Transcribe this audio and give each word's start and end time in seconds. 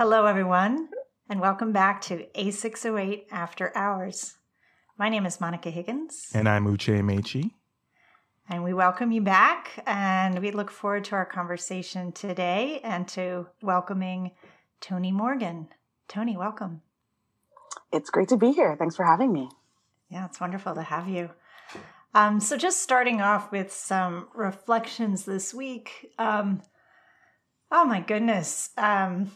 Hello, 0.00 0.24
everyone, 0.24 0.88
and 1.28 1.42
welcome 1.42 1.72
back 1.72 2.00
to 2.00 2.24
A608 2.34 3.24
After 3.30 3.70
Hours. 3.76 4.38
My 4.96 5.10
name 5.10 5.26
is 5.26 5.42
Monica 5.42 5.68
Higgins. 5.68 6.30
And 6.32 6.48
I'm 6.48 6.64
Uche 6.64 7.02
Mechi. 7.02 7.50
And 8.48 8.64
we 8.64 8.72
welcome 8.72 9.12
you 9.12 9.20
back, 9.20 9.82
and 9.86 10.38
we 10.38 10.52
look 10.52 10.70
forward 10.70 11.04
to 11.04 11.16
our 11.16 11.26
conversation 11.26 12.12
today 12.12 12.80
and 12.82 13.06
to 13.08 13.48
welcoming 13.60 14.30
Toni 14.80 15.12
Morgan. 15.12 15.68
Toni, 16.08 16.34
welcome. 16.34 16.80
It's 17.92 18.08
great 18.08 18.28
to 18.30 18.38
be 18.38 18.52
here. 18.52 18.76
Thanks 18.78 18.96
for 18.96 19.04
having 19.04 19.34
me. 19.34 19.50
Yeah, 20.08 20.24
it's 20.24 20.40
wonderful 20.40 20.74
to 20.76 20.82
have 20.82 21.08
you. 21.08 21.28
Um, 22.14 22.40
so, 22.40 22.56
just 22.56 22.80
starting 22.80 23.20
off 23.20 23.52
with 23.52 23.70
some 23.70 24.28
reflections 24.34 25.26
this 25.26 25.52
week. 25.52 26.10
Um, 26.18 26.62
oh 27.70 27.84
my 27.84 28.00
goodness, 28.00 28.70
um, 28.78 29.30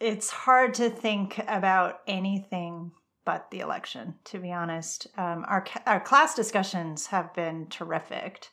it's 0.00 0.30
hard 0.30 0.74
to 0.74 0.90
think 0.90 1.38
about 1.46 2.00
anything 2.06 2.92
but 3.24 3.50
the 3.50 3.60
election. 3.60 4.14
To 4.24 4.38
be 4.38 4.52
honest, 4.52 5.06
um, 5.16 5.44
our 5.46 5.64
our 5.86 6.00
class 6.00 6.34
discussions 6.34 7.06
have 7.06 7.34
been 7.34 7.66
terrific, 7.68 8.48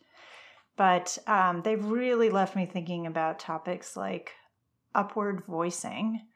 but 0.76 1.18
um, 1.26 1.62
they've 1.64 1.84
really 1.84 2.30
left 2.30 2.56
me 2.56 2.66
thinking 2.66 3.08
about 3.08 3.40
topics 3.40 3.96
like 3.96 4.32
upward 4.94 5.44
voicing, 5.46 6.28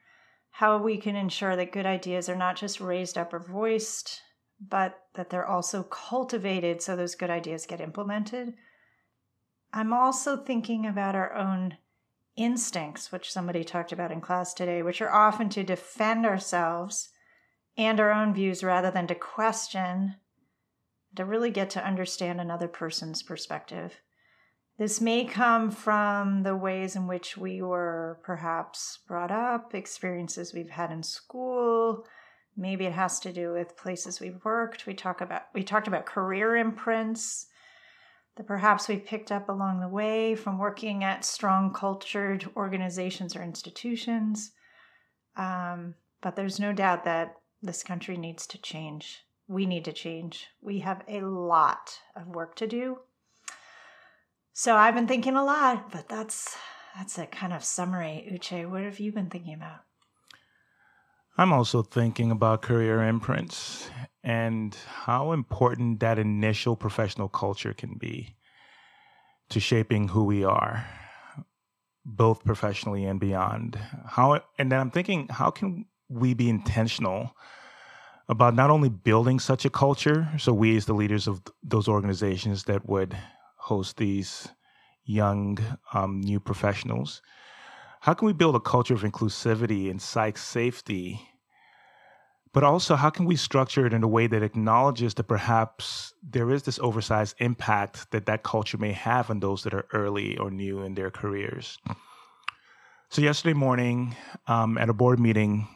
how 0.50 0.78
we 0.78 0.96
can 0.96 1.14
ensure 1.14 1.56
that 1.56 1.72
good 1.72 1.86
ideas 1.86 2.28
are 2.28 2.36
not 2.36 2.56
just 2.56 2.80
raised 2.80 3.18
up 3.18 3.32
or 3.32 3.38
voiced 3.40 4.22
but 4.68 5.06
that 5.14 5.30
they're 5.30 5.46
also 5.46 5.82
cultivated 5.82 6.80
so 6.80 6.94
those 6.94 7.14
good 7.14 7.30
ideas 7.30 7.66
get 7.66 7.80
implemented. 7.80 8.54
I'm 9.72 9.92
also 9.92 10.36
thinking 10.36 10.86
about 10.86 11.14
our 11.14 11.34
own 11.34 11.78
instincts, 12.36 13.12
which 13.12 13.32
somebody 13.32 13.64
talked 13.64 13.92
about 13.92 14.12
in 14.12 14.20
class 14.20 14.54
today, 14.54 14.82
which 14.82 15.00
are 15.00 15.12
often 15.12 15.48
to 15.50 15.62
defend 15.62 16.24
ourselves 16.26 17.10
and 17.76 18.00
our 18.00 18.12
own 18.12 18.34
views 18.34 18.62
rather 18.62 18.90
than 18.90 19.06
to 19.06 19.14
question, 19.14 20.16
to 21.16 21.24
really 21.24 21.50
get 21.50 21.70
to 21.70 21.84
understand 21.84 22.40
another 22.40 22.68
person's 22.68 23.22
perspective. 23.22 24.00
This 24.78 25.00
may 25.00 25.24
come 25.24 25.70
from 25.70 26.42
the 26.42 26.56
ways 26.56 26.96
in 26.96 27.06
which 27.06 27.36
we 27.36 27.62
were 27.62 28.18
perhaps 28.22 28.98
brought 29.06 29.30
up, 29.30 29.74
experiences 29.74 30.54
we've 30.54 30.70
had 30.70 30.90
in 30.90 31.02
school, 31.02 32.06
Maybe 32.56 32.84
it 32.84 32.92
has 32.92 33.18
to 33.20 33.32
do 33.32 33.52
with 33.52 33.76
places 33.76 34.20
we've 34.20 34.44
worked. 34.44 34.86
We 34.86 34.94
talk 34.94 35.20
about 35.20 35.42
we 35.54 35.62
talked 35.62 35.88
about 35.88 36.06
career 36.06 36.56
imprints 36.56 37.46
that 38.36 38.46
perhaps 38.46 38.88
we've 38.88 39.04
picked 39.04 39.30
up 39.30 39.48
along 39.48 39.80
the 39.80 39.88
way 39.88 40.34
from 40.34 40.58
working 40.58 41.04
at 41.04 41.24
strong 41.24 41.72
cultured 41.72 42.48
organizations 42.56 43.36
or 43.36 43.42
institutions. 43.42 44.52
Um, 45.36 45.94
but 46.20 46.36
there's 46.36 46.58
no 46.58 46.72
doubt 46.72 47.04
that 47.04 47.36
this 47.62 47.82
country 47.82 48.16
needs 48.16 48.46
to 48.48 48.58
change. 48.60 49.24
We 49.48 49.66
need 49.66 49.84
to 49.84 49.92
change. 49.92 50.48
We 50.60 50.80
have 50.80 51.02
a 51.08 51.20
lot 51.20 51.98
of 52.16 52.28
work 52.28 52.56
to 52.56 52.66
do. 52.66 52.98
So 54.54 54.76
I've 54.76 54.94
been 54.94 55.08
thinking 55.08 55.36
a 55.36 55.44
lot, 55.44 55.90
but 55.90 56.08
that's 56.08 56.56
that's 56.96 57.18
a 57.18 57.26
kind 57.26 57.52
of 57.52 57.64
summary. 57.64 58.28
Uche, 58.32 58.68
what 58.68 58.82
have 58.82 59.00
you 59.00 59.12
been 59.12 59.30
thinking 59.30 59.54
about? 59.54 59.80
I'm 61.38 61.52
also 61.52 61.82
thinking 61.82 62.30
about 62.30 62.60
career 62.60 63.02
imprints 63.02 63.90
and 64.22 64.76
how 65.04 65.32
important 65.32 66.00
that 66.00 66.18
initial 66.18 66.76
professional 66.76 67.28
culture 67.28 67.74
can 67.74 67.94
be 67.98 68.36
to 69.50 69.60
shaping 69.60 70.08
who 70.08 70.24
we 70.24 70.44
are, 70.44 70.86
both 72.04 72.44
professionally 72.44 73.04
and 73.04 73.20
beyond. 73.20 73.78
How 74.06 74.40
and 74.58 74.70
then 74.70 74.80
I'm 74.80 74.90
thinking, 74.90 75.28
how 75.28 75.50
can 75.50 75.86
we 76.08 76.34
be 76.34 76.48
intentional 76.48 77.36
about 78.28 78.54
not 78.54 78.70
only 78.70 78.88
building 78.88 79.40
such 79.40 79.64
a 79.64 79.70
culture, 79.70 80.28
so 80.38 80.52
we 80.52 80.76
as 80.76 80.86
the 80.86 80.94
leaders 80.94 81.26
of 81.26 81.42
those 81.62 81.88
organizations 81.88 82.64
that 82.64 82.88
would 82.88 83.16
host 83.56 83.96
these 83.96 84.48
young 85.04 85.58
um, 85.92 86.20
new 86.20 86.38
professionals, 86.38 87.22
how 88.00 88.14
can 88.14 88.26
we 88.26 88.32
build 88.32 88.56
a 88.56 88.60
culture 88.60 88.94
of 88.94 89.02
inclusivity 89.02 89.90
and 89.90 90.00
psych 90.00 90.38
safety? 90.38 91.28
But 92.52 92.64
also, 92.64 92.96
how 92.96 93.08
can 93.08 93.24
we 93.24 93.36
structure 93.36 93.86
it 93.86 93.94
in 93.94 94.02
a 94.02 94.08
way 94.08 94.26
that 94.26 94.42
acknowledges 94.42 95.14
that 95.14 95.24
perhaps 95.24 96.12
there 96.22 96.50
is 96.50 96.64
this 96.64 96.78
oversized 96.80 97.36
impact 97.38 98.10
that 98.10 98.26
that 98.26 98.42
culture 98.42 98.76
may 98.76 98.92
have 98.92 99.30
on 99.30 99.40
those 99.40 99.62
that 99.62 99.72
are 99.72 99.86
early 99.94 100.36
or 100.36 100.50
new 100.50 100.82
in 100.82 100.94
their 100.94 101.10
careers? 101.10 101.78
So, 103.08 103.22
yesterday 103.22 103.54
morning 103.54 104.16
um, 104.48 104.76
at 104.76 104.90
a 104.90 104.92
board 104.92 105.18
meeting, 105.18 105.66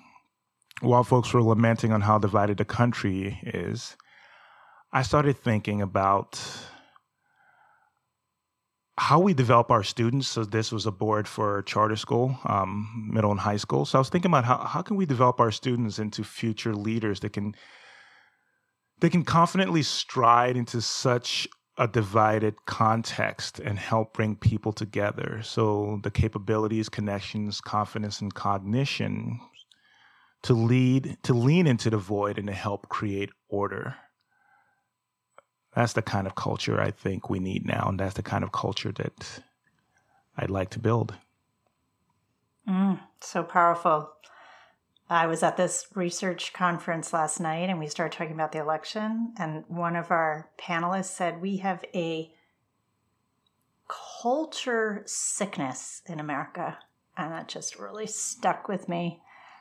while 0.80 1.04
folks 1.04 1.32
were 1.32 1.42
lamenting 1.42 1.92
on 1.92 2.02
how 2.02 2.18
divided 2.18 2.58
the 2.58 2.66
country 2.66 3.40
is, 3.42 3.96
I 4.92 5.00
started 5.02 5.38
thinking 5.38 5.80
about 5.80 6.42
how 8.98 9.20
we 9.20 9.34
develop 9.34 9.70
our 9.70 9.82
students. 9.82 10.26
So 10.28 10.44
this 10.44 10.72
was 10.72 10.86
a 10.86 10.90
board 10.90 11.28
for 11.28 11.62
charter 11.62 11.96
school, 11.96 12.38
um, 12.46 13.10
middle 13.12 13.30
and 13.30 13.40
high 13.40 13.58
school. 13.58 13.84
So 13.84 13.98
I 13.98 14.00
was 14.00 14.08
thinking 14.08 14.30
about 14.30 14.44
how 14.44 14.58
how 14.58 14.82
can 14.82 14.96
we 14.96 15.06
develop 15.06 15.40
our 15.40 15.50
students 15.50 15.98
into 15.98 16.24
future 16.24 16.74
leaders 16.74 17.20
that 17.20 17.32
can 17.32 17.54
they 19.00 19.10
can 19.10 19.24
confidently 19.24 19.82
stride 19.82 20.56
into 20.56 20.80
such 20.80 21.46
a 21.78 21.86
divided 21.86 22.54
context 22.64 23.58
and 23.58 23.78
help 23.78 24.14
bring 24.14 24.34
people 24.34 24.72
together. 24.72 25.42
So 25.42 26.00
the 26.02 26.10
capabilities, 26.10 26.88
connections, 26.88 27.60
confidence, 27.60 28.22
and 28.22 28.32
cognition 28.32 29.38
to 30.44 30.54
lead 30.54 31.18
to 31.24 31.34
lean 31.34 31.66
into 31.66 31.90
the 31.90 31.98
void 31.98 32.38
and 32.38 32.46
to 32.46 32.54
help 32.54 32.88
create 32.88 33.30
order 33.48 33.94
that's 35.76 35.92
the 35.92 36.00
kind 36.00 36.26
of 36.26 36.34
culture 36.34 36.80
I 36.80 36.90
think 36.90 37.28
we 37.28 37.38
need 37.38 37.66
now, 37.66 37.84
and 37.90 38.00
that's 38.00 38.14
the 38.14 38.22
kind 38.22 38.42
of 38.42 38.50
culture 38.50 38.92
that 38.92 39.42
I'd 40.38 40.48
like 40.48 40.70
to 40.70 40.78
build. 40.78 41.14
Mm, 42.66 42.98
so 43.20 43.42
powerful. 43.42 44.10
I 45.10 45.26
was 45.26 45.42
at 45.42 45.58
this 45.58 45.86
research 45.94 46.54
conference 46.54 47.12
last 47.12 47.38
night 47.38 47.68
and 47.68 47.78
we 47.78 47.86
started 47.86 48.16
talking 48.16 48.34
about 48.34 48.52
the 48.52 48.58
election. 48.58 49.34
And 49.38 49.64
one 49.68 49.94
of 49.94 50.10
our 50.10 50.50
panelists 50.58 51.14
said, 51.14 51.40
We 51.40 51.58
have 51.58 51.84
a 51.94 52.32
culture 54.22 55.02
sickness 55.04 56.02
in 56.06 56.18
America. 56.18 56.78
And 57.18 57.32
that 57.32 57.48
just 57.48 57.78
really 57.78 58.06
stuck 58.06 58.66
with 58.66 58.88
me. 58.88 59.20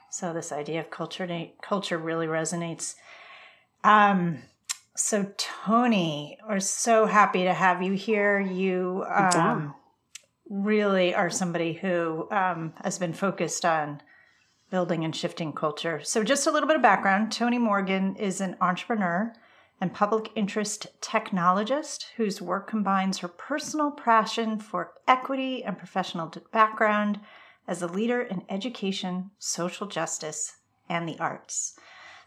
So, 0.10 0.34
this 0.34 0.52
idea 0.52 0.80
of 0.80 0.90
culture, 0.90 1.28
culture 1.62 1.98
really 1.98 2.26
resonates. 2.26 2.96
Um, 3.84 4.40
so, 4.96 5.32
Toni, 5.38 6.38
we're 6.48 6.60
so 6.60 7.06
happy 7.06 7.44
to 7.44 7.54
have 7.54 7.84
you 7.84 7.94
here. 7.94 8.40
You 8.40 9.06
um, 9.14 9.76
really 10.50 11.14
are 11.14 11.30
somebody 11.30 11.74
who 11.74 12.30
um, 12.32 12.74
has 12.82 12.98
been 12.98 13.14
focused 13.14 13.66
on 13.66 14.02
building 14.70 15.04
and 15.04 15.16
shifting 15.16 15.52
culture. 15.52 16.00
So, 16.02 16.24
just 16.24 16.48
a 16.48 16.52
little 16.52 16.68
bit 16.68 16.78
of 16.78 16.82
background 16.82 17.32
Toni 17.32 17.58
Morgan 17.58 18.16
is 18.16 18.40
an 18.40 18.56
entrepreneur 18.62 19.34
and 19.82 19.94
public 19.94 20.32
interest 20.36 20.88
technologist 21.02 22.06
whose 22.16 22.42
work 22.42 22.70
combines 22.70 23.18
her 23.18 23.28
personal 23.28 23.92
passion 23.92 24.60
for 24.60 24.94
equity 25.08 25.64
and 25.64 25.78
professional 25.78 26.32
background 26.54 27.20
as 27.68 27.82
a 27.82 27.88
leader 27.88 28.22
in 28.22 28.44
education, 28.50 29.32
social 29.40 29.88
justice, 29.88 30.54
and 30.88 31.08
the 31.08 31.20
arts. 31.20 31.78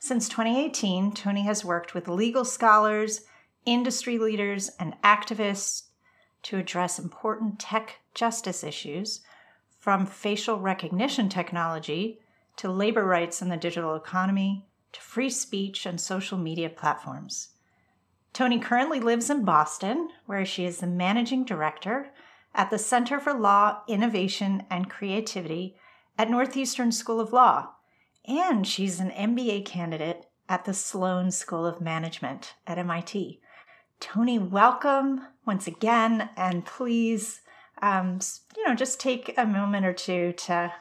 Since 0.01 0.29
2018, 0.29 1.13
Toni 1.13 1.43
has 1.43 1.65
worked 1.65 1.93
with 1.93 2.09
legal 2.09 2.45
scholars, 2.45 3.23
industry 3.67 4.19
leaders, 4.19 4.71
and 4.79 4.95
activists 5.03 5.89
to 6.45 6.57
address 6.57 6.99
important 6.99 7.59
tech 7.59 7.97
justice 8.15 8.63
issues, 8.63 9.21
from 9.79 10.07
facial 10.07 10.61
recognition 10.61 11.29
technology 11.29 12.21
to 12.57 12.71
labor 12.71 13.05
rights 13.05 13.43
in 13.43 13.49
the 13.49 13.57
digital 13.57 13.95
economy 13.95 14.67
to 14.93 15.01
free 15.01 15.31
speech 15.31 15.85
and 15.87 16.01
social 16.01 16.39
media 16.39 16.69
platforms. 16.69 17.51
Toni 18.33 18.59
currently 18.59 19.01
lives 19.01 19.31
in 19.31 19.45
Boston, 19.45 20.11
where 20.27 20.45
she 20.45 20.65
is 20.65 20.79
the 20.79 20.87
managing 20.87 21.45
director 21.45 22.11
at 22.55 22.71
the 22.71 22.79
Center 22.79 23.19
for 23.19 23.35
Law, 23.35 23.83
Innovation, 23.89 24.65
and 24.71 24.91
Creativity 24.91 25.77
at 26.17 26.31
Northeastern 26.31 26.93
School 26.93 27.21
of 27.21 27.33
Law 27.33 27.71
and 28.29 28.67
she's 28.67 29.01
an 29.01 29.11
MBA 29.11 29.65
candidate 29.65 30.27
at 30.49 30.67
the 30.67 30.75
Sloan 30.75 31.31
School 31.31 31.65
of 31.65 31.81
Management 31.81 32.55
at 32.67 32.79
MIT. 32.79 33.41
Toni, 34.01 34.39
welcome 34.39 35.23
once 35.47 35.67
again, 35.67 36.29
and 36.37 36.65
please, 36.65 37.41
um, 37.81 38.21
you 38.57 38.69
know, 38.69 38.75
just 38.75 39.01
take 39.01 39.35
a 39.37 39.47
moment 39.47 39.87
or 39.87 39.95
two 39.95 40.33
to 40.33 40.73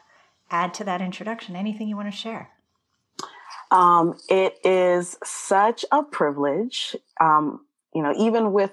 add 0.51 0.73
to 0.75 0.83
that 0.83 1.01
introduction. 1.01 1.55
Anything 1.55 1.87
you 1.87 1.95
want 1.95 2.11
to 2.11 2.17
share? 2.17 2.49
Um, 3.71 4.17
it 4.29 4.57
is 4.63 5.17
such 5.23 5.85
a 5.91 6.03
privilege. 6.03 6.95
Um, 7.19 7.65
you 7.93 8.03
know, 8.03 8.13
even 8.17 8.51
with 8.51 8.71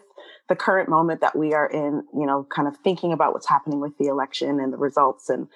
the 0.48 0.56
current 0.56 0.88
moment 0.88 1.20
that 1.22 1.36
we 1.36 1.54
are 1.54 1.66
in, 1.66 2.04
you 2.12 2.26
know, 2.26 2.46
kind 2.54 2.68
of 2.68 2.76
thinking 2.78 3.12
about 3.12 3.32
what's 3.32 3.48
happening 3.48 3.80
with 3.80 3.96
the 3.98 4.06
election 4.06 4.60
and 4.60 4.72
the 4.72 4.76
results 4.76 5.30
and 5.30 5.48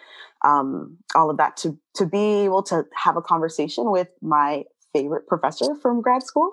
um, 0.44 0.98
all 1.14 1.30
of 1.30 1.36
that 1.38 1.56
to 1.58 1.78
to 1.96 2.06
be 2.06 2.44
able 2.44 2.62
to 2.64 2.84
have 2.94 3.16
a 3.16 3.22
conversation 3.22 3.90
with 3.90 4.08
my 4.22 4.64
favorite 4.92 5.26
professor 5.26 5.74
from 5.76 6.00
grad 6.00 6.22
school. 6.22 6.52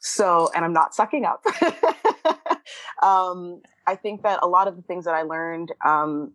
So, 0.00 0.50
and 0.54 0.64
I'm 0.64 0.72
not 0.72 0.94
sucking 0.94 1.24
up. 1.24 1.44
um, 3.02 3.60
I 3.86 3.96
think 3.96 4.22
that 4.22 4.40
a 4.42 4.46
lot 4.46 4.68
of 4.68 4.76
the 4.76 4.82
things 4.82 5.04
that 5.04 5.14
I 5.14 5.22
learned 5.22 5.72
um, 5.84 6.32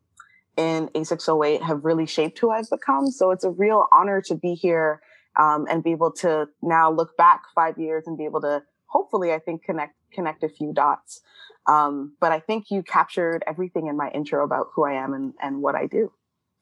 in 0.57 0.89
A608 0.89 1.61
have 1.63 1.83
really 1.83 2.05
shaped 2.05 2.39
who 2.39 2.51
I've 2.51 2.69
become. 2.69 3.07
So 3.07 3.31
it's 3.31 3.43
a 3.43 3.49
real 3.49 3.87
honor 3.91 4.21
to 4.27 4.35
be 4.35 4.53
here 4.53 5.01
um, 5.39 5.65
and 5.69 5.83
be 5.83 5.91
able 5.91 6.11
to 6.13 6.47
now 6.61 6.91
look 6.91 7.17
back 7.17 7.43
five 7.55 7.77
years 7.77 8.05
and 8.07 8.17
be 8.17 8.25
able 8.25 8.41
to 8.41 8.61
hopefully, 8.85 9.33
I 9.33 9.39
think, 9.39 9.63
connect 9.63 9.95
connect 10.11 10.43
a 10.43 10.49
few 10.49 10.73
dots. 10.73 11.21
Um, 11.67 12.13
but 12.19 12.31
I 12.31 12.39
think 12.39 12.71
you 12.71 12.81
captured 12.81 13.43
everything 13.45 13.87
in 13.87 13.95
my 13.95 14.09
intro 14.09 14.43
about 14.43 14.67
who 14.73 14.85
I 14.85 14.93
am 14.93 15.13
and, 15.13 15.33
and 15.39 15.61
what 15.61 15.75
I 15.75 15.85
do. 15.85 16.11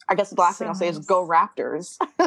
I 0.09 0.15
guess 0.15 0.30
the 0.30 0.39
last 0.39 0.57
so 0.57 0.63
thing 0.63 0.69
I'll 0.69 0.75
say 0.75 0.88
is 0.88 1.00
go 1.00 1.27
Raptors. 1.27 1.98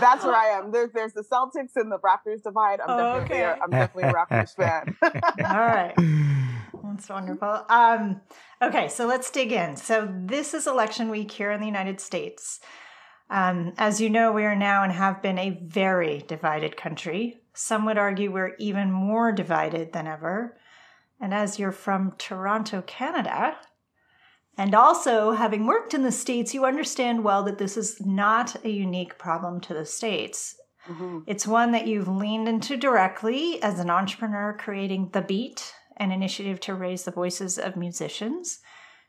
That's 0.00 0.24
where 0.24 0.34
I 0.34 0.58
am. 0.58 0.70
There's 0.70 0.92
there's 0.92 1.12
the 1.12 1.22
Celtics 1.22 1.72
and 1.76 1.90
the 1.90 1.98
Raptors 1.98 2.42
divide. 2.42 2.80
I'm 2.80 2.90
oh, 2.90 3.20
definitely 3.20 3.44
okay. 3.44 3.44
a, 3.44 3.58
I'm 3.62 3.70
definitely 3.70 4.10
a 4.10 4.12
Raptors 4.12 4.54
fan. 4.56 4.96
All 5.02 5.66
right. 5.66 5.94
That's 6.84 7.08
wonderful. 7.08 7.66
Um, 7.68 8.20
okay, 8.62 8.88
so 8.88 9.06
let's 9.06 9.30
dig 9.30 9.52
in. 9.52 9.76
So 9.76 10.08
this 10.12 10.54
is 10.54 10.66
election 10.66 11.10
week 11.10 11.30
here 11.30 11.50
in 11.50 11.60
the 11.60 11.66
United 11.66 12.00
States. 12.00 12.60
Um, 13.28 13.72
as 13.76 14.00
you 14.00 14.08
know, 14.08 14.30
we 14.30 14.44
are 14.44 14.54
now 14.54 14.84
and 14.84 14.92
have 14.92 15.20
been 15.20 15.38
a 15.38 15.58
very 15.62 16.24
divided 16.28 16.76
country. 16.76 17.40
Some 17.54 17.84
would 17.86 17.98
argue 17.98 18.30
we're 18.30 18.54
even 18.58 18.92
more 18.92 19.32
divided 19.32 19.92
than 19.92 20.06
ever. 20.06 20.56
And 21.20 21.34
as 21.34 21.58
you're 21.58 21.72
from 21.72 22.12
Toronto, 22.18 22.82
Canada, 22.82 23.56
and 24.56 24.74
also, 24.74 25.32
having 25.32 25.66
worked 25.66 25.92
in 25.92 26.02
the 26.02 26.12
States, 26.12 26.54
you 26.54 26.64
understand 26.64 27.24
well 27.24 27.42
that 27.44 27.58
this 27.58 27.76
is 27.76 28.00
not 28.00 28.64
a 28.64 28.70
unique 28.70 29.18
problem 29.18 29.60
to 29.62 29.74
the 29.74 29.84
States. 29.84 30.56
Mm-hmm. 30.88 31.20
It's 31.26 31.46
one 31.46 31.72
that 31.72 31.86
you've 31.86 32.08
leaned 32.08 32.48
into 32.48 32.76
directly 32.76 33.62
as 33.62 33.78
an 33.78 33.90
entrepreneur, 33.90 34.56
creating 34.58 35.10
The 35.12 35.20
Beat, 35.20 35.74
an 35.98 36.10
initiative 36.10 36.60
to 36.60 36.74
raise 36.74 37.04
the 37.04 37.10
voices 37.10 37.58
of 37.58 37.76
musicians, 37.76 38.60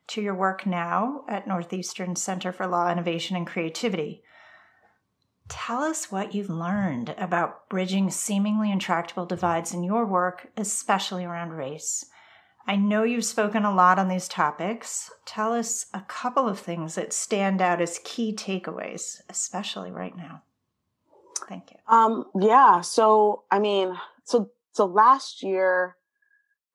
to 0.08 0.22
your 0.22 0.36
work 0.36 0.66
now 0.66 1.24
at 1.30 1.48
Northeastern 1.48 2.16
Center 2.16 2.52
for 2.52 2.68
Law, 2.68 2.92
Innovation, 2.92 3.36
and 3.36 3.48
Creativity. 3.48 4.24
Tell 5.48 5.82
us 5.82 6.12
what 6.12 6.34
you've 6.34 6.50
learned 6.50 7.16
about 7.18 7.70
bridging 7.70 8.10
seemingly 8.10 8.72
intractable 8.72 9.26
divides 9.26 9.74
in 9.74 9.84
your 9.84 10.06
work, 10.06 10.50
especially 10.58 11.24
around 11.24 11.52
race. 11.52 12.06
I 12.68 12.76
know 12.76 13.04
you've 13.04 13.24
spoken 13.24 13.64
a 13.64 13.74
lot 13.74 13.98
on 13.98 14.10
these 14.10 14.28
topics. 14.28 15.10
Tell 15.26 15.54
us 15.54 15.86
a 15.94 16.02
couple 16.02 16.50
of 16.50 16.60
things 16.60 16.96
that 16.96 17.14
stand 17.14 17.62
out 17.62 17.80
as 17.80 18.00
key 18.04 18.34
takeaways, 18.34 19.22
especially 19.30 19.90
right 19.90 20.16
now. 20.16 20.44
Thank 21.48 21.72
you. 21.72 21.78
Um, 21.88 22.26
yeah. 22.38 22.82
So, 22.82 23.44
I 23.50 23.60
mean, 23.60 23.98
so 24.26 24.52
so 24.74 24.86
last 24.86 25.42
year, 25.42 25.96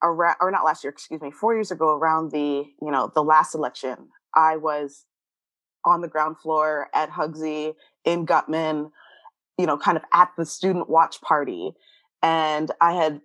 around, 0.03 0.37
or 0.41 0.51
not 0.51 0.65
last 0.65 0.83
year, 0.83 0.91
excuse 0.91 1.21
me, 1.21 1.31
four 1.31 1.55
years 1.55 1.71
ago, 1.71 1.97
around 1.97 2.33
the 2.33 2.65
you 2.81 2.91
know 2.91 3.13
the 3.15 3.23
last 3.23 3.55
election, 3.55 4.09
I 4.35 4.57
was 4.57 5.05
on 5.85 6.01
the 6.01 6.09
ground 6.09 6.39
floor 6.39 6.89
at 6.95 7.11
Hugsy 7.11 7.75
in 8.05 8.25
Gutman, 8.25 8.93
you 9.59 9.67
know, 9.67 9.77
kind 9.77 9.99
of 9.99 10.05
at 10.15 10.31
the 10.39 10.47
student 10.47 10.89
watch 10.89 11.21
party, 11.21 11.73
and 12.23 12.71
I 12.81 12.95
had 12.95 13.21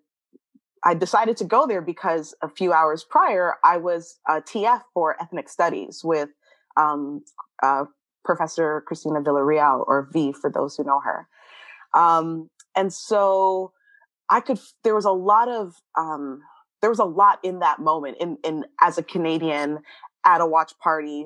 I 0.84 0.94
decided 0.94 1.38
to 1.38 1.46
go 1.46 1.68
there 1.68 1.82
because 1.82 2.36
a 2.42 2.50
few 2.50 2.74
hours 2.74 3.04
prior, 3.04 3.56
I 3.64 3.78
was 3.78 4.20
a 4.28 4.42
TF 4.42 4.82
for 4.94 5.16
ethnic 5.22 5.50
studies 5.50 6.02
with 6.04 6.30
um, 6.78 7.24
uh, 7.64 7.86
Professor 8.24 8.84
Cristina 8.86 9.22
Villarreal, 9.22 9.84
or 9.88 10.10
V 10.12 10.34
for 10.34 10.52
those 10.52 10.76
who 10.76 10.84
know 10.84 11.00
her. 11.00 11.28
Um, 11.94 12.50
and 12.76 12.94
so 12.94 13.72
I 14.30 14.42
could, 14.42 14.60
there 14.84 14.94
was 14.94 15.06
a 15.06 15.12
lot 15.12 15.48
of, 15.48 15.74
um, 15.98 16.42
there 16.82 16.90
was 16.90 17.00
a 17.00 17.06
lot 17.06 17.40
in 17.44 17.60
that 17.60 17.80
moment 17.80 18.18
in, 18.20 18.38
in 18.44 18.66
as 18.82 18.98
a 18.98 19.04
Canadian 19.04 19.80
at 20.26 20.42
a 20.42 20.46
watch 20.46 20.74
party, 20.84 21.26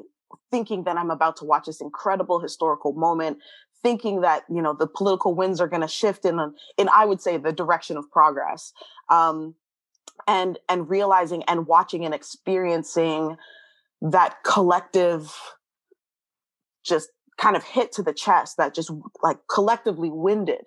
thinking 0.51 0.83
that 0.83 0.97
I'm 0.97 1.11
about 1.11 1.37
to 1.37 1.45
watch 1.45 1.65
this 1.65 1.81
incredible 1.81 2.39
historical 2.39 2.93
moment, 2.93 3.39
thinking 3.83 4.21
that 4.21 4.43
you 4.49 4.61
know 4.61 4.73
the 4.73 4.87
political 4.87 5.33
winds 5.33 5.59
are 5.59 5.67
going 5.67 5.81
to 5.81 5.87
shift 5.87 6.25
in 6.25 6.39
in 6.77 6.89
I 6.93 7.05
would 7.05 7.21
say 7.21 7.37
the 7.37 7.51
direction 7.51 7.97
of 7.97 8.09
progress, 8.11 8.73
um, 9.09 9.55
and 10.27 10.59
and 10.69 10.89
realizing 10.89 11.43
and 11.43 11.67
watching 11.67 12.05
and 12.05 12.13
experiencing 12.13 13.37
that 14.01 14.43
collective 14.43 15.35
just 16.83 17.09
kind 17.37 17.55
of 17.55 17.63
hit 17.63 17.91
to 17.93 18.03
the 18.03 18.13
chest 18.13 18.57
that 18.57 18.73
just 18.73 18.91
like 19.21 19.37
collectively 19.47 20.09
winded 20.11 20.63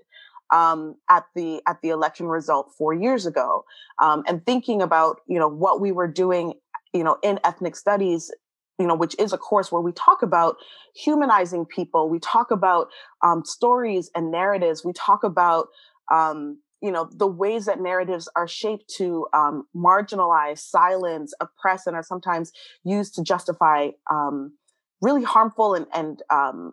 um, 0.52 0.96
at 1.10 1.24
the 1.34 1.62
at 1.66 1.80
the 1.82 1.90
election 1.90 2.26
result 2.26 2.72
four 2.76 2.92
years 2.92 3.26
ago, 3.26 3.64
um, 4.02 4.22
and 4.26 4.44
thinking 4.44 4.82
about 4.82 5.20
you 5.26 5.38
know 5.38 5.48
what 5.48 5.80
we 5.80 5.92
were 5.92 6.08
doing 6.08 6.54
you 6.92 7.04
know 7.04 7.18
in 7.22 7.38
ethnic 7.44 7.76
studies 7.76 8.30
you 8.78 8.86
know, 8.86 8.94
which 8.94 9.14
is 9.18 9.32
a 9.32 9.38
course 9.38 9.70
where 9.70 9.80
we 9.80 9.92
talk 9.92 10.22
about 10.22 10.56
humanizing 10.94 11.64
people. 11.64 12.08
We 12.08 12.18
talk 12.18 12.50
about 12.50 12.88
um, 13.22 13.44
stories 13.44 14.10
and 14.14 14.30
narratives. 14.30 14.84
We 14.84 14.92
talk 14.92 15.22
about, 15.22 15.68
um, 16.12 16.60
you 16.80 16.90
know, 16.90 17.08
the 17.12 17.26
ways 17.26 17.66
that 17.66 17.80
narratives 17.80 18.28
are 18.36 18.48
shaped 18.48 18.92
to 18.96 19.26
um, 19.32 19.66
marginalize, 19.74 20.58
silence, 20.58 21.32
oppress, 21.40 21.86
and 21.86 21.96
are 21.96 22.02
sometimes 22.02 22.52
used 22.84 23.14
to 23.14 23.22
justify 23.22 23.90
um, 24.10 24.54
really 25.00 25.22
harmful 25.22 25.74
and 25.74 25.86
and 25.94 26.22
um, 26.30 26.72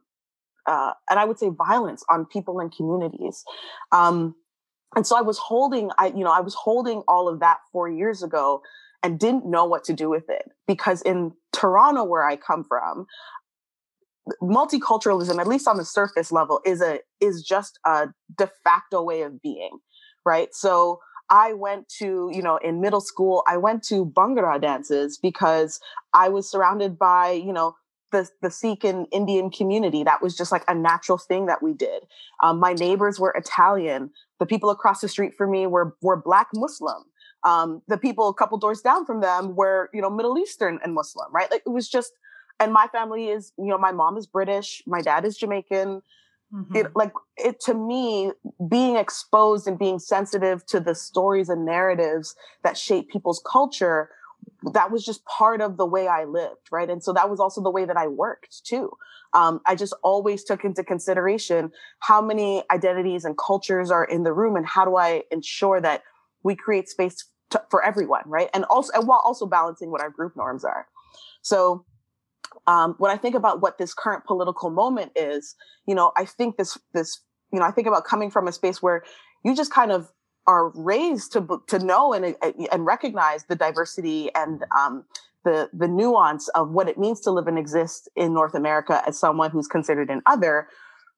uh, 0.66 0.94
and 1.10 1.20
I 1.20 1.26
would 1.26 1.40
say 1.40 1.50
violence 1.50 2.04
on 2.10 2.26
people 2.26 2.60
and 2.60 2.76
communities. 2.76 3.44
Um, 3.92 4.36
and 4.96 5.08
so 5.08 5.18
I 5.18 5.22
was 5.22 5.38
holding, 5.38 5.90
I 5.98 6.08
you 6.08 6.24
know, 6.24 6.32
I 6.32 6.42
was 6.42 6.54
holding 6.54 7.04
all 7.08 7.30
of 7.30 7.40
that 7.40 7.60
four 7.72 7.88
years 7.88 8.24
ago 8.24 8.62
and 9.04 9.20
didn't 9.20 9.46
know 9.46 9.66
what 9.66 9.84
to 9.86 9.94
do 9.94 10.10
with 10.10 10.30
it 10.30 10.46
because 10.68 11.02
in 11.02 11.32
Toronto, 11.54 12.04
where 12.04 12.26
I 12.26 12.36
come 12.36 12.64
from, 12.64 13.06
multiculturalism, 14.42 15.40
at 15.40 15.48
least 15.48 15.68
on 15.68 15.78
the 15.78 15.86
surface 15.86 16.32
level, 16.32 16.62
is 16.66 16.82
a 16.82 17.00
is 17.20 17.44
just 17.44 17.80
a 17.86 18.08
de 18.38 18.50
facto 18.64 19.02
way 19.02 19.22
of 19.22 19.42
being, 19.42 19.80
right? 20.26 20.50
So 20.54 21.00
I 21.30 21.54
went 21.54 21.88
to, 22.00 22.30
you 22.34 22.42
know, 22.42 22.58
in 22.58 22.82
middle 22.82 23.02
school, 23.02 23.44
I 23.48 23.58
went 23.58 23.84
to 23.86 24.06
Bhangra 24.06 24.62
dances 24.62 25.18
because 25.18 25.80
I 26.14 26.30
was 26.30 26.50
surrounded 26.50 27.00
by, 27.00 27.32
you 27.32 27.54
know, 27.54 27.76
the, 28.12 28.28
the 28.42 28.52
Sikh 28.52 28.84
and 28.84 29.08
Indian 29.14 29.50
community. 29.50 30.04
That 30.04 30.22
was 30.22 30.36
just 30.36 30.52
like 30.52 30.66
a 30.68 30.76
natural 30.76 31.18
thing 31.18 31.46
that 31.46 31.64
we 31.64 31.74
did. 31.74 32.04
Um, 32.44 32.60
my 32.60 32.74
neighbors 32.74 33.18
were 33.18 33.32
Italian. 33.32 34.12
The 34.40 34.46
people 34.46 34.70
across 34.70 35.00
the 35.00 35.08
street 35.08 35.34
from 35.38 35.52
me 35.52 35.68
were, 35.68 35.96
were 36.02 36.22
Black 36.22 36.50
Muslim 36.54 37.06
um, 37.44 37.82
the 37.88 37.98
people 37.98 38.30
a 38.30 38.34
couple 38.34 38.58
doors 38.58 38.82
down 38.82 39.06
from 39.06 39.22
them 39.22 39.56
were, 39.56 39.90
you 39.94 40.02
know, 40.02 40.10
Middle 40.10 40.38
Eastern 40.38 40.80
and 40.84 40.94
Muslim, 40.94 41.28
right? 41.34 41.50
Like 41.50 41.64
it 41.66 41.70
was 41.72 41.90
just, 41.90 42.14
and 42.60 42.72
my 42.72 42.88
family 42.92 43.30
is, 43.30 43.54
you 43.58 43.68
know, 43.68 43.78
my 43.78 43.92
mom 43.92 44.18
is 44.18 44.28
British, 44.28 44.84
my 44.86 45.02
dad 45.02 45.26
is 45.26 45.38
Jamaican. 45.38 46.02
Mm-hmm. 46.54 46.76
It 46.76 46.88
like 46.96 47.14
it 47.38 47.60
to 47.62 47.74
me, 47.74 48.32
being 48.70 48.98
exposed 48.98 49.68
and 49.68 49.80
being 49.80 50.00
sensitive 50.00 50.66
to 50.68 50.80
the 50.80 50.94
stories 50.94 51.48
and 51.48 51.66
narratives 51.66 52.36
that 52.64 52.78
shape 52.78 53.10
people's 53.10 53.42
culture, 53.50 54.10
that 54.74 54.92
was 54.92 55.06
just 55.06 55.24
part 55.26 55.62
of 55.62 55.78
the 55.78 55.86
way 55.86 56.08
I 56.08 56.26
lived, 56.26 56.68
right? 56.72 56.90
And 56.90 57.04
so 57.04 57.14
that 57.14 57.30
was 57.30 57.40
also 57.40 57.62
the 57.62 57.72
way 57.72 57.86
that 57.86 57.98
I 57.98 58.08
worked 58.08 58.66
too. 58.66 58.92
Um, 59.34 59.62
I 59.66 59.76
just 59.76 59.96
always 60.04 60.44
took 60.44 60.66
into 60.66 60.84
consideration 60.84 61.72
how 62.00 62.22
many 62.22 62.64
identities 62.70 63.24
and 63.24 63.38
cultures 63.38 63.90
are 63.90 64.04
in 64.04 64.24
the 64.24 64.34
room 64.34 64.58
and 64.58 64.66
how 64.66 64.84
do 64.84 64.98
I 64.98 65.24
ensure 65.32 65.80
that 65.80 66.04
we 66.44 66.56
create 66.56 66.90
space 66.90 67.26
to, 67.52 67.62
for 67.70 67.84
everyone, 67.84 68.24
right? 68.26 68.50
And 68.54 68.66
also, 68.66 68.92
and 68.94 69.08
while 69.08 69.22
also 69.24 69.46
balancing 69.46 69.92
what 69.92 70.02
our 70.02 70.10
group 70.10 70.36
norms 70.36 70.64
are. 70.66 70.88
So, 71.42 71.86
um, 72.68 72.96
when 72.98 73.12
I 73.12 73.18
think 73.18 73.36
about 73.36 73.62
what 73.62 73.78
this 73.78 73.94
current 73.94 74.26
political 74.26 74.70
moment 74.70 75.14
is, 75.16 75.56
you 75.88 75.96
know, 75.96 76.12
I 76.18 76.26
think 76.26 76.58
this, 76.58 76.78
this, 76.94 77.22
you 77.54 77.60
know, 77.60 77.66
I 77.66 77.72
think 77.72 77.88
about 77.88 78.04
coming 78.04 78.30
from 78.30 78.48
a 78.48 78.52
space 78.52 78.82
where 78.82 79.04
you 79.44 79.56
just 79.56 79.72
kind 79.72 79.92
of 79.92 80.12
are 80.48 80.72
raised 80.76 81.32
to 81.34 81.62
to 81.68 81.80
know 81.80 82.14
and 82.14 82.36
and 82.72 82.86
recognize 82.86 83.46
the 83.46 83.56
diversity 83.56 84.34
and 84.34 84.64
um, 84.78 85.06
the 85.44 85.70
the 85.74 85.88
nuance 85.88 86.48
of 86.50 86.72
what 86.72 86.90
it 86.90 86.98
means 86.98 87.20
to 87.22 87.32
live 87.32 87.48
and 87.48 87.58
exist 87.58 88.10
in 88.16 88.34
North 88.34 88.56
America 88.56 89.02
as 89.08 89.20
someone 89.20 89.52
who's 89.52 89.68
considered 89.68 90.10
an 90.10 90.22
other, 90.26 90.68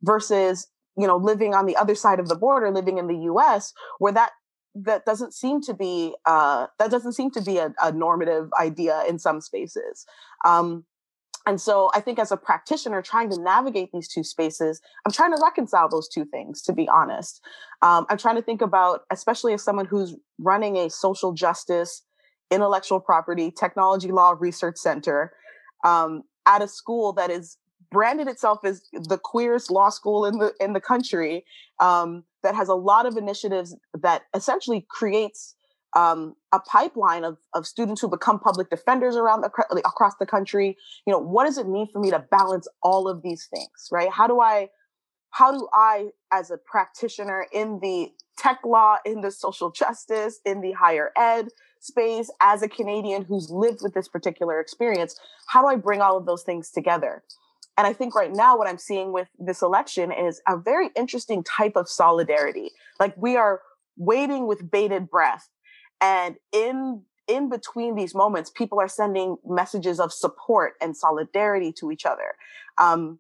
versus 0.01 0.67
you 0.97 1.07
know 1.07 1.17
living 1.17 1.53
on 1.53 1.65
the 1.65 1.75
other 1.75 1.95
side 1.95 2.19
of 2.19 2.27
the 2.27 2.35
border, 2.35 2.69
living 2.71 2.97
in 2.97 3.07
the 3.07 3.17
U.S., 3.17 3.73
where 3.99 4.13
that 4.13 4.31
that 4.75 5.05
doesn't 5.05 5.33
seem 5.33 5.61
to 5.61 5.73
be 5.73 6.15
uh, 6.25 6.67
that 6.79 6.91
doesn't 6.91 7.13
seem 7.13 7.31
to 7.31 7.41
be 7.41 7.57
a, 7.57 7.73
a 7.81 7.91
normative 7.91 8.49
idea 8.59 9.03
in 9.07 9.19
some 9.19 9.41
spaces. 9.41 10.05
Um, 10.45 10.85
and 11.45 11.59
so 11.59 11.91
I 11.93 11.99
think 11.99 12.19
as 12.19 12.31
a 12.31 12.37
practitioner 12.37 13.01
trying 13.01 13.29
to 13.31 13.41
navigate 13.41 13.91
these 13.91 14.07
two 14.07 14.23
spaces, 14.23 14.81
I'm 15.05 15.11
trying 15.11 15.35
to 15.35 15.41
reconcile 15.43 15.89
those 15.89 16.07
two 16.07 16.23
things, 16.25 16.61
to 16.63 16.73
be 16.73 16.87
honest. 16.87 17.41
Um, 17.81 18.05
I'm 18.09 18.17
trying 18.17 18.37
to 18.37 18.41
think 18.41 18.61
about, 18.61 19.01
especially 19.11 19.53
as 19.53 19.61
someone 19.61 19.85
who's 19.85 20.15
running 20.39 20.77
a 20.77 20.89
social 20.89 21.33
justice, 21.33 22.03
intellectual 22.49 23.01
property, 23.01 23.51
technology 23.51 24.09
law 24.09 24.35
research 24.39 24.77
center 24.77 25.33
um, 25.83 26.23
at 26.45 26.61
a 26.61 26.67
school 26.67 27.11
that 27.13 27.29
is 27.29 27.57
branded 27.93 28.27
itself 28.27 28.59
as 28.65 28.83
the 28.91 29.17
queerest 29.17 29.71
law 29.71 29.89
school 29.89 30.25
in 30.25 30.39
the 30.39 30.53
in 30.59 30.73
the 30.73 30.81
country 30.81 31.45
um, 31.79 32.25
that 32.43 32.55
has 32.55 32.67
a 32.67 32.75
lot 32.75 33.05
of 33.05 33.15
initiatives 33.15 33.75
that 33.93 34.23
essentially 34.33 34.85
creates 34.89 35.55
um, 35.95 36.35
a 36.51 36.59
pipeline 36.59 37.23
of, 37.23 37.37
of 37.53 37.67
students 37.67 38.01
who 38.01 38.09
become 38.09 38.39
public 38.39 38.69
defenders 38.69 39.15
around 39.15 39.41
the 39.41 39.81
across 39.85 40.15
the 40.19 40.25
country. 40.25 40.75
You 41.05 41.13
know 41.13 41.19
what 41.19 41.45
does 41.45 41.57
it 41.57 41.69
mean 41.69 41.87
for 41.93 41.99
me 42.01 42.09
to 42.09 42.19
balance 42.19 42.67
all 42.81 43.07
of 43.07 43.21
these 43.21 43.47
things 43.53 43.87
right? 43.91 44.09
How 44.09 44.27
do 44.27 44.41
i 44.41 44.69
how 45.33 45.51
do 45.51 45.67
i 45.73 46.09
as 46.31 46.51
a 46.51 46.57
practitioner 46.57 47.47
in 47.51 47.79
the 47.81 48.11
tech 48.37 48.59
law 48.63 48.97
in 49.05 49.21
the 49.21 49.31
social 49.31 49.71
justice 49.71 50.39
in 50.45 50.61
the 50.61 50.71
higher 50.71 51.11
ed 51.17 51.49
space 51.79 52.31
as 52.39 52.61
a 52.61 52.69
canadian 52.69 53.23
who's 53.23 53.49
lived 53.49 53.79
with 53.81 53.93
this 53.93 54.07
particular 54.07 54.59
experience 54.59 55.19
how 55.47 55.61
do 55.61 55.67
i 55.67 55.75
bring 55.75 56.01
all 56.01 56.17
of 56.17 56.25
those 56.25 56.43
things 56.43 56.71
together 56.71 57.23
and 57.77 57.87
i 57.87 57.93
think 57.93 58.15
right 58.15 58.33
now 58.33 58.57
what 58.57 58.67
i'm 58.67 58.77
seeing 58.77 59.11
with 59.11 59.27
this 59.39 59.61
election 59.61 60.11
is 60.11 60.41
a 60.47 60.57
very 60.57 60.89
interesting 60.95 61.43
type 61.43 61.75
of 61.75 61.87
solidarity 61.87 62.71
like 62.99 63.15
we 63.17 63.35
are 63.35 63.61
waiting 63.97 64.47
with 64.47 64.71
bated 64.71 65.09
breath 65.09 65.49
and 66.01 66.35
in 66.51 67.03
in 67.27 67.49
between 67.49 67.95
these 67.95 68.13
moments, 68.13 68.49
people 68.49 68.79
are 68.79 68.87
sending 68.87 69.37
messages 69.45 69.99
of 69.99 70.11
support 70.11 70.73
and 70.81 70.95
solidarity 70.95 71.71
to 71.71 71.91
each 71.91 72.05
other. 72.05 72.35
Um, 72.77 73.19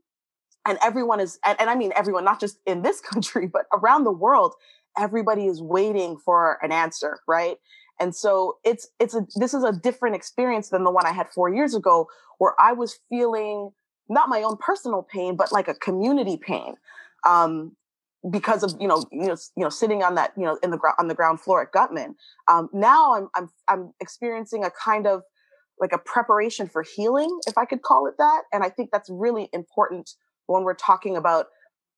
and 0.65 0.77
everyone 0.81 1.19
is, 1.19 1.39
and, 1.45 1.59
and 1.59 1.69
I 1.69 1.75
mean 1.75 1.93
everyone, 1.95 2.23
not 2.23 2.39
just 2.39 2.59
in 2.65 2.81
this 2.81 2.99
country, 3.11 3.47
but 3.47 3.65
around 3.73 4.03
the 4.03 4.11
world, 4.11 4.55
everybody 4.97 5.47
is 5.47 5.61
waiting 5.61 6.17
for 6.17 6.59
an 6.61 6.71
answer, 6.71 7.19
right? 7.27 7.57
And 7.99 8.15
so 8.15 8.57
it's 8.63 8.87
it's 8.99 9.13
a 9.13 9.25
this 9.35 9.53
is 9.53 9.63
a 9.63 9.71
different 9.71 10.15
experience 10.15 10.69
than 10.69 10.83
the 10.83 10.91
one 10.91 11.05
I 11.05 11.11
had 11.11 11.29
four 11.29 11.53
years 11.53 11.75
ago, 11.75 12.07
where 12.39 12.55
I 12.59 12.73
was 12.73 12.99
feeling 13.07 13.71
not 14.13 14.29
my 14.29 14.41
own 14.43 14.57
personal 14.57 15.03
pain, 15.03 15.35
but 15.35 15.51
like 15.51 15.67
a 15.67 15.73
community 15.73 16.37
pain. 16.37 16.75
Um, 17.25 17.75
because 18.29 18.63
of 18.63 18.73
you 18.79 18.87
know 18.87 19.03
you 19.11 19.27
know 19.27 19.35
you 19.57 19.63
know 19.63 19.69
sitting 19.69 20.01
on 20.01 20.15
that 20.15 20.31
you 20.37 20.43
know 20.43 20.57
in 20.63 20.71
the 20.71 20.77
ground 20.77 20.95
on 20.97 21.07
the 21.09 21.15
ground 21.15 21.41
floor 21.41 21.61
at 21.61 21.71
Gutman. 21.73 22.15
Um, 22.47 22.69
now 22.71 23.15
I'm 23.15 23.29
I'm 23.35 23.49
I'm 23.67 23.93
experiencing 23.99 24.63
a 24.63 24.71
kind 24.71 25.07
of 25.07 25.23
like 25.79 25.91
a 25.91 25.97
preparation 25.97 26.67
for 26.67 26.83
healing, 26.83 27.39
if 27.47 27.57
I 27.57 27.65
could 27.65 27.81
call 27.81 28.07
it 28.07 28.15
that. 28.17 28.43
And 28.53 28.63
I 28.63 28.69
think 28.69 28.89
that's 28.91 29.09
really 29.09 29.49
important 29.51 30.11
when 30.45 30.63
we're 30.63 30.75
talking 30.75 31.17
about 31.17 31.47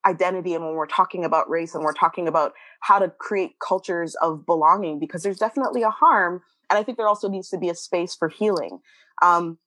identity 0.05 0.53
and 0.53 0.63
when 0.63 0.75
we're 0.75 0.85
talking 0.85 1.25
about 1.25 1.49
race 1.49 1.73
and 1.73 1.83
we're 1.83 1.93
talking 1.93 2.27
about 2.27 2.53
how 2.81 2.99
to 2.99 3.09
create 3.09 3.53
cultures 3.65 4.15
of 4.21 4.45
belonging 4.45 4.99
because 4.99 5.23
there's 5.23 5.39
definitely 5.39 5.81
a 5.81 5.89
harm 5.89 6.43
and 6.69 6.77
i 6.77 6.83
think 6.83 6.95
there 6.95 7.07
also 7.07 7.27
needs 7.27 7.49
to 7.49 7.57
be 7.57 7.69
a 7.69 7.75
space 7.75 8.13
for 8.13 8.29
healing 8.29 8.79
um, 9.23 9.57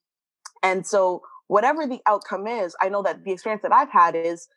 and 0.63 0.87
so 0.87 1.21
whatever 1.49 1.85
the 1.85 1.99
outcome 2.07 2.47
is 2.47 2.75
i 2.81 2.87
know 2.87 3.03
that 3.03 3.23
the 3.25 3.31
experience 3.31 3.61
that 3.61 3.73
i've 3.73 3.91
had 3.91 4.15
is 4.15 4.47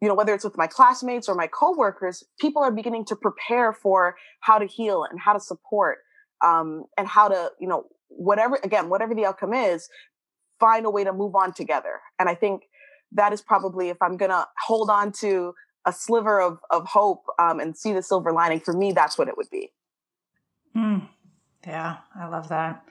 you 0.00 0.08
know, 0.08 0.14
whether 0.14 0.34
it's 0.34 0.44
with 0.44 0.56
my 0.56 0.66
classmates 0.66 1.28
or 1.28 1.34
my 1.34 1.46
coworkers, 1.46 2.22
people 2.38 2.62
are 2.62 2.70
beginning 2.70 3.04
to 3.06 3.16
prepare 3.16 3.72
for 3.72 4.16
how 4.40 4.58
to 4.58 4.66
heal 4.66 5.04
and 5.04 5.18
how 5.18 5.32
to 5.32 5.40
support 5.40 5.98
um, 6.44 6.84
and 6.98 7.08
how 7.08 7.28
to, 7.28 7.50
you 7.58 7.66
know, 7.66 7.86
whatever, 8.08 8.58
again, 8.62 8.88
whatever 8.88 9.14
the 9.14 9.24
outcome 9.24 9.54
is, 9.54 9.88
find 10.60 10.84
a 10.84 10.90
way 10.90 11.04
to 11.04 11.12
move 11.12 11.34
on 11.34 11.52
together. 11.52 12.00
And 12.18 12.28
I 12.28 12.34
think 12.34 12.64
that 13.12 13.32
is 13.32 13.40
probably, 13.40 13.88
if 13.88 14.00
I'm 14.02 14.16
going 14.16 14.30
to 14.30 14.46
hold 14.66 14.90
on 14.90 15.12
to 15.20 15.54
a 15.86 15.92
sliver 15.92 16.40
of, 16.40 16.58
of 16.70 16.86
hope 16.86 17.22
um, 17.38 17.58
and 17.58 17.76
see 17.76 17.92
the 17.92 18.02
silver 18.02 18.32
lining, 18.32 18.60
for 18.60 18.74
me, 18.74 18.92
that's 18.92 19.16
what 19.16 19.28
it 19.28 19.36
would 19.36 19.50
be. 19.50 19.72
Mm. 20.76 21.08
Yeah, 21.66 21.98
I 22.14 22.28
love 22.28 22.48
that. 22.50 22.84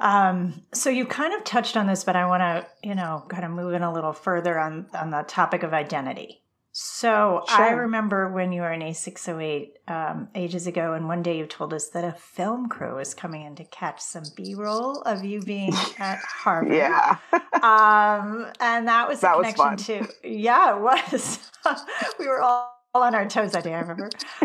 Um, 0.00 0.62
so 0.72 0.88
you 0.90 1.04
kind 1.04 1.34
of 1.34 1.44
touched 1.44 1.76
on 1.76 1.86
this, 1.86 2.04
but 2.04 2.16
I 2.16 2.26
want 2.26 2.40
to, 2.40 2.66
you 2.82 2.94
know, 2.94 3.24
kind 3.28 3.44
of 3.44 3.50
move 3.50 3.74
in 3.74 3.82
a 3.82 3.92
little 3.92 4.14
further 4.14 4.58
on 4.58 4.86
on 4.94 5.10
the 5.10 5.22
topic 5.22 5.62
of 5.62 5.74
identity. 5.74 6.40
So 6.72 7.42
sure. 7.48 7.60
I 7.60 7.70
remember 7.70 8.30
when 8.30 8.52
you 8.52 8.62
were 8.62 8.72
in 8.72 8.80
A608 8.80 9.70
um, 9.88 10.28
ages 10.36 10.68
ago, 10.68 10.94
and 10.94 11.08
one 11.08 11.22
day 11.22 11.36
you 11.36 11.46
told 11.46 11.74
us 11.74 11.88
that 11.88 12.04
a 12.04 12.12
film 12.12 12.68
crew 12.68 12.96
was 12.96 13.12
coming 13.12 13.42
in 13.42 13.56
to 13.56 13.64
catch 13.64 14.00
some 14.00 14.22
B 14.36 14.54
roll 14.54 15.02
of 15.02 15.24
you 15.24 15.40
being 15.40 15.74
at 15.98 16.18
Harvard. 16.20 16.72
yeah. 16.72 17.16
um, 17.54 18.46
and 18.60 18.86
that 18.86 19.08
was 19.08 19.20
that 19.20 19.34
a 19.34 19.52
connection 19.52 20.00
was 20.00 20.08
to, 20.22 20.28
yeah, 20.28 20.76
it 20.76 20.80
was. 20.80 21.40
we 22.18 22.28
were 22.28 22.40
all, 22.40 22.72
all 22.94 23.02
on 23.02 23.16
our 23.16 23.28
toes 23.28 23.52
that 23.52 23.64
day, 23.64 23.74
I 23.74 23.80
remember. 23.80 24.08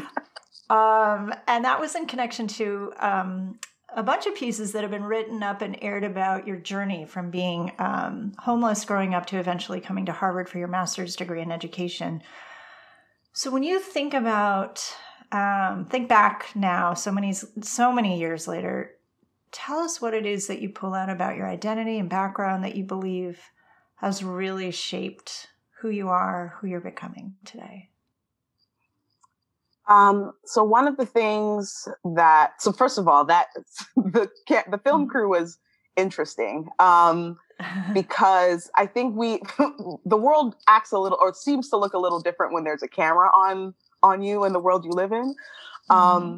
um, 0.72 1.32
and 1.48 1.64
that 1.64 1.80
was 1.80 1.94
in 1.94 2.08
connection 2.08 2.48
to 2.48 2.92
um, 2.98 3.60
a 3.96 4.04
bunch 4.04 4.26
of 4.26 4.36
pieces 4.36 4.74
that 4.74 4.82
have 4.82 4.92
been 4.92 5.06
written 5.06 5.42
up 5.42 5.62
and 5.62 5.78
aired 5.82 6.04
about 6.04 6.46
your 6.46 6.58
journey 6.58 7.06
from 7.06 7.32
being 7.32 7.72
um, 7.80 8.34
homeless 8.40 8.84
growing 8.84 9.14
up 9.14 9.26
to 9.28 9.40
eventually 9.40 9.80
coming 9.80 10.06
to 10.06 10.12
Harvard 10.12 10.50
for 10.50 10.60
your 10.60 10.68
master's 10.68 11.16
degree 11.16 11.42
in 11.42 11.52
education. 11.52 12.22
So 13.32 13.50
when 13.50 13.64
you 13.64 13.80
think 13.80 14.14
about, 14.14 14.84
um, 15.32 15.88
think 15.90 16.10
back 16.10 16.50
now, 16.56 16.94
so 16.94 17.12
many 17.12 17.34
so 17.34 17.92
many 17.92 18.20
years 18.20 18.48
later, 18.50 18.96
tell 19.52 19.80
us 19.80 20.02
what 20.02 20.14
it 20.14 20.26
is 20.26 20.48
that 20.48 20.62
you 20.62 20.70
pull 20.70 20.94
out 20.94 21.10
about 21.10 21.38
your 21.38 21.48
identity 21.48 21.98
and 21.98 22.10
background 22.10 22.66
that 22.66 22.76
you 22.76 22.84
believe 22.84 23.40
has 23.96 24.24
really 24.24 24.72
shaped 24.72 25.48
who 25.80 25.90
you 25.90 26.10
are, 26.10 26.56
who 26.60 26.68
you're 26.68 26.82
becoming 26.82 27.36
today. 27.46 27.90
Um, 29.88 30.34
so 30.46 30.64
one 30.64 30.88
of 30.88 30.98
the 30.98 31.06
things 31.06 31.88
that, 32.16 32.62
so 32.62 32.72
first 32.72 32.98
of 32.98 33.08
all, 33.08 33.26
that 33.26 33.48
the 33.96 34.30
the 34.48 34.80
film 34.84 35.04
mm-hmm. 35.04 35.10
crew 35.10 35.30
was 35.30 35.58
interesting 35.96 36.68
um, 36.80 37.38
because 37.94 38.70
I 38.76 38.86
think 38.86 39.16
we 39.16 39.42
the 40.06 40.18
world 40.18 40.56
acts 40.68 40.92
a 40.92 41.00
little 41.00 41.18
or 41.22 41.34
seems 41.34 41.70
to 41.70 41.78
look 41.78 41.94
a 41.94 42.00
little 42.00 42.20
different 42.20 42.54
when 42.54 42.64
there's 42.64 42.84
a 42.84 42.88
camera 42.88 43.30
on 43.30 43.74
on 44.04 44.22
you 44.22 44.44
and 44.44 44.54
the 44.54 44.60
world 44.60 44.86
you 44.86 44.92
live 44.92 45.12
in. 45.12 45.36
Um, 45.90 45.98
mm-hmm. 46.00 46.38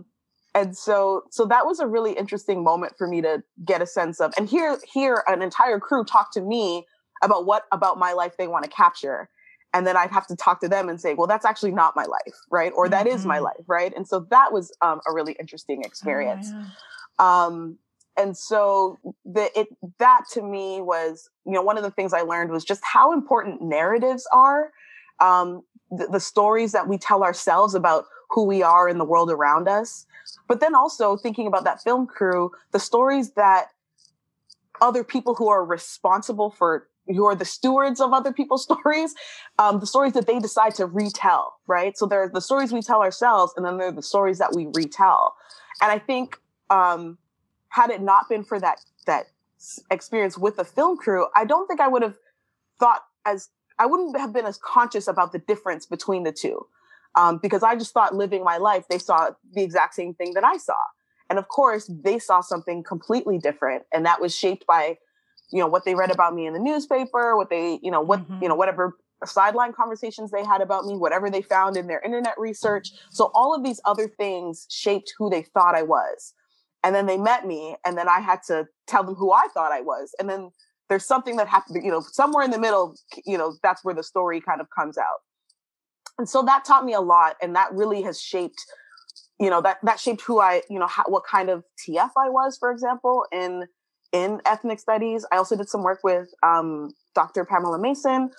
and 0.55 0.77
so 0.77 1.23
so 1.31 1.45
that 1.45 1.65
was 1.65 1.79
a 1.79 1.87
really 1.87 2.13
interesting 2.13 2.63
moment 2.63 2.93
for 2.97 3.07
me 3.07 3.21
to 3.21 3.43
get 3.65 3.81
a 3.81 3.87
sense 3.87 4.19
of 4.19 4.33
and 4.37 4.49
hear 4.49 4.77
hear 4.91 5.23
an 5.27 5.41
entire 5.41 5.79
crew 5.79 6.03
talk 6.03 6.33
to 6.33 6.41
me 6.41 6.85
about 7.23 7.45
what 7.45 7.63
about 7.71 7.97
my 7.97 8.11
life 8.11 8.35
they 8.37 8.47
want 8.47 8.65
to 8.65 8.69
capture 8.69 9.29
and 9.77 9.85
then 9.85 9.95
I'd 9.95 10.09
have 10.09 10.25
to 10.25 10.35
talk 10.35 10.59
to 10.61 10.67
them 10.67 10.89
and 10.89 10.99
say, 10.99 11.13
well, 11.13 11.27
that's 11.27 11.45
actually 11.45 11.69
not 11.69 11.95
my 11.95 12.05
life, 12.05 12.35
right? 12.49 12.71
Or 12.75 12.89
that 12.89 13.05
mm-hmm. 13.05 13.15
is 13.15 13.27
my 13.27 13.35
mm-hmm. 13.35 13.43
life, 13.45 13.63
right? 13.67 13.93
And 13.95 14.07
so 14.07 14.21
that 14.31 14.51
was 14.51 14.75
um, 14.81 15.01
a 15.07 15.13
really 15.13 15.33
interesting 15.33 15.83
experience. 15.83 16.47
Oh, 16.51 16.65
yeah. 17.19 17.45
um, 17.45 17.77
and 18.17 18.35
so 18.35 18.97
the 19.23 19.51
it 19.57 19.67
that 19.99 20.23
to 20.31 20.41
me 20.41 20.81
was, 20.81 21.29
you 21.45 21.51
know, 21.51 21.61
one 21.61 21.77
of 21.77 21.83
the 21.83 21.91
things 21.91 22.11
I 22.11 22.21
learned 22.21 22.49
was 22.49 22.65
just 22.65 22.81
how 22.83 23.13
important 23.13 23.61
narratives 23.61 24.27
are. 24.33 24.71
Um, 25.19 25.61
the, 25.91 26.07
the 26.07 26.19
stories 26.19 26.71
that 26.71 26.87
we 26.87 26.97
tell 26.97 27.23
ourselves 27.23 27.75
about 27.75 28.05
who 28.31 28.45
we 28.45 28.63
are 28.63 28.89
in 28.89 28.97
the 28.97 29.05
world 29.05 29.29
around 29.29 29.67
us, 29.67 30.07
but 30.47 30.59
then 30.59 30.73
also 30.73 31.17
thinking 31.17 31.45
about 31.45 31.65
that 31.65 31.83
film 31.83 32.07
crew, 32.07 32.49
the 32.71 32.79
stories 32.79 33.33
that 33.33 33.67
other 34.81 35.03
people 35.03 35.35
who 35.35 35.47
are 35.49 35.63
responsible 35.63 36.49
for 36.49 36.87
who 37.07 37.25
are 37.25 37.35
the 37.35 37.45
stewards 37.45 37.99
of 37.99 38.13
other 38.13 38.33
people's 38.33 38.63
stories, 38.69 39.13
um, 39.59 39.79
the 39.79 39.87
stories 39.87 40.13
that 40.13 40.27
they 40.27 40.39
decide 40.39 40.75
to 40.75 40.85
retell, 40.85 41.59
right? 41.67 41.97
So 41.97 42.05
there 42.05 42.23
are 42.23 42.29
the 42.29 42.41
stories 42.41 42.71
we 42.71 42.81
tell 42.81 43.01
ourselves, 43.01 43.53
and 43.55 43.65
then 43.65 43.77
there 43.77 43.87
are 43.87 43.93
the 43.93 44.03
stories 44.03 44.39
that 44.39 44.53
we 44.55 44.67
retell. 44.73 45.35
And 45.81 45.91
I 45.91 45.99
think 45.99 46.39
um, 46.69 47.17
had 47.69 47.89
it 47.89 48.01
not 48.01 48.29
been 48.29 48.43
for 48.43 48.59
that 48.59 48.81
that 49.05 49.27
experience 49.89 50.37
with 50.37 50.57
the 50.57 50.65
film 50.65 50.97
crew, 50.97 51.27
I 51.35 51.45
don't 51.45 51.67
think 51.67 51.79
I 51.79 51.87
would 51.87 52.03
have 52.03 52.15
thought 52.79 53.03
as 53.25 53.49
I 53.79 53.85
wouldn't 53.85 54.17
have 54.17 54.33
been 54.33 54.45
as 54.45 54.57
conscious 54.57 55.07
about 55.07 55.31
the 55.31 55.39
difference 55.39 55.85
between 55.85 56.23
the 56.23 56.31
two. 56.31 56.67
Um, 57.15 57.39
because 57.41 57.63
I 57.63 57.75
just 57.75 57.93
thought 57.93 58.13
living 58.13 58.43
my 58.43 58.57
life, 58.57 58.85
they 58.89 58.99
saw 58.99 59.31
the 59.53 59.63
exact 59.63 59.95
same 59.95 60.13
thing 60.13 60.33
that 60.35 60.43
I 60.43 60.57
saw. 60.57 60.75
And 61.29 61.39
of 61.39 61.47
course, 61.47 61.89
they 61.89 62.19
saw 62.19 62.41
something 62.41 62.83
completely 62.83 63.37
different. 63.37 63.83
And 63.93 64.05
that 64.05 64.21
was 64.21 64.35
shaped 64.35 64.65
by 64.67 64.97
you 65.51 65.59
know 65.59 65.67
what 65.67 65.85
they 65.85 65.95
read 65.95 66.11
about 66.11 66.33
me 66.33 66.45
in 66.45 66.53
the 66.53 66.59
newspaper 66.59 67.35
what 67.37 67.49
they 67.49 67.79
you 67.81 67.91
know 67.91 68.01
what 68.01 68.19
mm-hmm. 68.19 68.43
you 68.43 68.49
know 68.49 68.55
whatever 68.55 68.95
sideline 69.25 69.73
conversations 69.73 70.31
they 70.31 70.43
had 70.43 70.61
about 70.61 70.85
me 70.85 70.95
whatever 70.95 71.29
they 71.29 71.41
found 71.41 71.75
in 71.75 71.87
their 71.87 72.01
internet 72.01 72.35
research. 72.37 72.91
So 73.09 73.31
all 73.33 73.55
of 73.55 73.63
these 73.63 73.81
other 73.85 74.07
things 74.07 74.67
shaped 74.69 75.13
who 75.17 75.29
they 75.29 75.41
thought 75.41 75.75
i 75.75 75.81
was. 75.81 76.33
And 76.83 76.93
then 76.93 77.07
they 77.07 77.17
met 77.17 77.45
me 77.45 77.75
and 77.85 77.97
then 77.97 78.07
i 78.07 78.19
had 78.19 78.39
to 78.47 78.67
tell 78.85 79.03
them 79.03 79.15
who 79.15 79.31
i 79.31 79.47
thought 79.53 79.71
i 79.71 79.81
was. 79.81 80.13
And 80.19 80.29
then 80.29 80.51
there's 80.89 81.05
something 81.05 81.35
that 81.37 81.47
happened 81.47 81.83
you 81.83 81.91
know 81.91 82.01
somewhere 82.01 82.43
in 82.43 82.51
the 82.51 82.59
middle 82.59 82.95
you 83.25 83.37
know 83.37 83.55
that's 83.63 83.83
where 83.83 83.95
the 83.95 84.03
story 84.03 84.41
kind 84.41 84.61
of 84.61 84.67
comes 84.77 84.97
out. 84.97 85.19
And 86.19 86.27
so 86.27 86.41
that 86.43 86.65
taught 86.65 86.85
me 86.85 86.93
a 86.93 87.01
lot 87.01 87.35
and 87.41 87.55
that 87.55 87.73
really 87.73 88.01
has 88.03 88.21
shaped 88.21 88.63
you 89.39 89.49
know 89.49 89.61
that 89.61 89.77
that 89.83 89.99
shaped 89.99 90.21
who 90.21 90.39
i 90.39 90.61
you 90.69 90.79
know 90.79 90.87
how, 90.87 91.03
what 91.07 91.23
kind 91.23 91.49
of 91.49 91.63
tf 91.77 92.09
i 92.17 92.29
was 92.29 92.57
for 92.57 92.71
example 92.71 93.23
in 93.31 93.67
in 94.11 94.41
ethnic 94.45 94.79
studies. 94.79 95.25
I 95.31 95.37
also 95.37 95.55
did 95.55 95.69
some 95.69 95.83
work 95.83 95.99
with 96.03 96.29
um, 96.43 96.91
Dr. 97.15 97.45
Pamela 97.45 97.79
Mason 97.79 98.31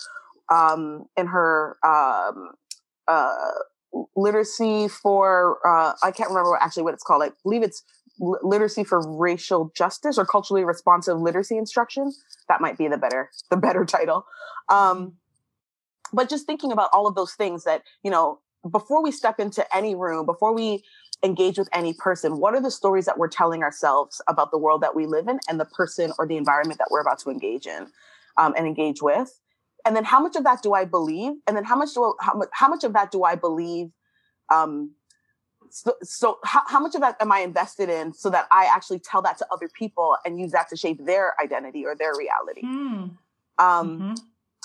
um, 0.51 1.05
in 1.17 1.27
her 1.27 1.77
um, 1.83 2.51
uh, 3.07 3.51
literacy 4.15 4.87
for 4.87 5.59
uh, 5.65 5.93
I 6.03 6.11
can't 6.11 6.29
remember 6.29 6.51
what, 6.51 6.61
actually 6.61 6.83
what 6.83 6.93
it's 6.93 7.03
called. 7.03 7.23
I 7.23 7.31
believe 7.43 7.63
it's 7.63 7.83
literacy 8.19 8.83
for 8.83 9.01
racial 9.17 9.71
justice 9.75 10.17
or 10.17 10.25
culturally 10.25 10.63
responsive 10.63 11.19
literacy 11.19 11.57
instruction. 11.57 12.11
That 12.49 12.61
might 12.61 12.77
be 12.77 12.87
the 12.87 12.97
better 12.97 13.29
the 13.49 13.57
better 13.57 13.85
title. 13.97 14.25
Um, 14.69 15.15
but 16.11 16.29
just 16.29 16.45
thinking 16.45 16.71
about 16.71 16.89
all 16.91 17.07
of 17.07 17.15
those 17.15 17.33
things 17.33 17.63
that 17.63 17.83
you 18.03 18.11
know 18.11 18.39
before 18.69 19.03
we 19.03 19.11
step 19.11 19.39
into 19.39 19.65
any 19.75 19.95
room, 19.95 20.25
before 20.25 20.53
we 20.53 20.83
engage 21.23 21.57
with 21.57 21.69
any 21.73 21.93
person, 21.93 22.37
what 22.37 22.53
are 22.55 22.61
the 22.61 22.71
stories 22.71 23.05
that 23.05 23.17
we're 23.17 23.27
telling 23.27 23.63
ourselves 23.63 24.21
about 24.27 24.51
the 24.51 24.57
world 24.57 24.81
that 24.81 24.95
we 24.95 25.05
live 25.05 25.27
in 25.27 25.39
and 25.49 25.59
the 25.59 25.65
person 25.65 26.11
or 26.17 26.25
the 26.25 26.37
environment 26.37 26.77
that 26.79 26.87
we're 26.89 27.01
about 27.01 27.19
to 27.19 27.29
engage 27.29 27.67
in 27.67 27.87
um, 28.37 28.53
and 28.57 28.65
engage 28.65 29.01
with? 29.01 29.39
And 29.85 29.95
then 29.95 30.03
how 30.03 30.19
much 30.19 30.35
of 30.35 30.43
that 30.43 30.61
do 30.61 30.73
I 30.73 30.85
believe? 30.85 31.33
And 31.47 31.55
then 31.55 31.63
how 31.63 31.75
much 31.75 31.93
do 31.93 32.03
I, 32.03 32.11
how 32.23 32.33
much 32.33 32.49
how 32.51 32.67
much 32.67 32.83
of 32.83 32.93
that 32.93 33.11
do 33.11 33.23
I 33.23 33.35
believe? 33.35 33.91
Um, 34.49 34.91
so, 35.71 35.93
so 36.01 36.39
how, 36.43 36.63
how 36.67 36.79
much 36.79 36.95
of 36.95 37.01
that 37.01 37.15
am 37.21 37.31
I 37.31 37.39
invested 37.39 37.89
in 37.89 38.13
so 38.13 38.29
that 38.29 38.47
I 38.51 38.65
actually 38.65 38.99
tell 38.99 39.21
that 39.21 39.37
to 39.37 39.47
other 39.51 39.69
people 39.69 40.17
and 40.25 40.39
use 40.39 40.51
that 40.51 40.67
to 40.69 40.75
shape 40.75 41.05
their 41.05 41.33
identity 41.41 41.85
or 41.85 41.95
their 41.95 42.13
reality? 42.17 42.63
Mm. 42.63 43.17
Um, 43.57 43.99
mm-hmm. 43.99 44.13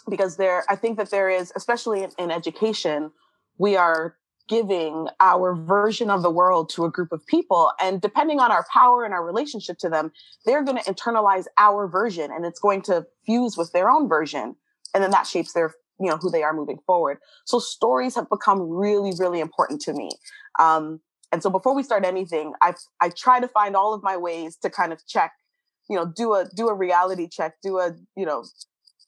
Because 0.08 0.36
there, 0.36 0.64
I 0.68 0.76
think 0.76 0.98
that 0.98 1.10
there 1.10 1.30
is, 1.30 1.52
especially 1.56 2.02
in, 2.02 2.10
in 2.18 2.30
education, 2.30 3.10
we 3.58 3.76
are 3.76 4.16
giving 4.48 5.08
our 5.20 5.54
version 5.54 6.10
of 6.10 6.22
the 6.22 6.30
world 6.30 6.68
to 6.68 6.84
a 6.84 6.90
group 6.90 7.12
of 7.12 7.26
people. 7.26 7.72
And 7.80 8.00
depending 8.00 8.40
on 8.40 8.52
our 8.52 8.66
power 8.72 9.04
and 9.04 9.14
our 9.14 9.24
relationship 9.24 9.78
to 9.78 9.88
them, 9.88 10.12
they're 10.44 10.62
going 10.62 10.76
to 10.76 10.92
internalize 10.92 11.46
our 11.56 11.88
version 11.88 12.30
and 12.30 12.44
it's 12.44 12.60
going 12.60 12.82
to 12.82 13.06
fuse 13.24 13.56
with 13.56 13.72
their 13.72 13.88
own 13.88 14.08
version. 14.08 14.56
And 14.92 15.02
then 15.02 15.10
that 15.12 15.26
shapes 15.26 15.54
their, 15.54 15.74
you 15.98 16.10
know, 16.10 16.16
who 16.18 16.30
they 16.30 16.42
are 16.42 16.52
moving 16.52 16.78
forward. 16.86 17.18
So 17.46 17.58
stories 17.58 18.14
have 18.16 18.28
become 18.28 18.60
really, 18.60 19.12
really 19.18 19.40
important 19.40 19.80
to 19.82 19.94
me. 19.94 20.10
Um, 20.60 21.00
and 21.32 21.42
so 21.42 21.50
before 21.50 21.74
we 21.74 21.82
start 21.82 22.04
anything, 22.04 22.52
I 22.62 22.74
I 23.00 23.08
try 23.08 23.40
to 23.40 23.48
find 23.48 23.74
all 23.74 23.92
of 23.92 24.04
my 24.04 24.16
ways 24.16 24.56
to 24.58 24.70
kind 24.70 24.92
of 24.92 25.04
check, 25.06 25.32
you 25.90 25.96
know, 25.96 26.06
do 26.06 26.34
a 26.34 26.44
do 26.54 26.68
a 26.68 26.74
reality 26.74 27.28
check, 27.28 27.54
do 27.60 27.78
a, 27.78 27.92
you 28.16 28.24
know, 28.24 28.44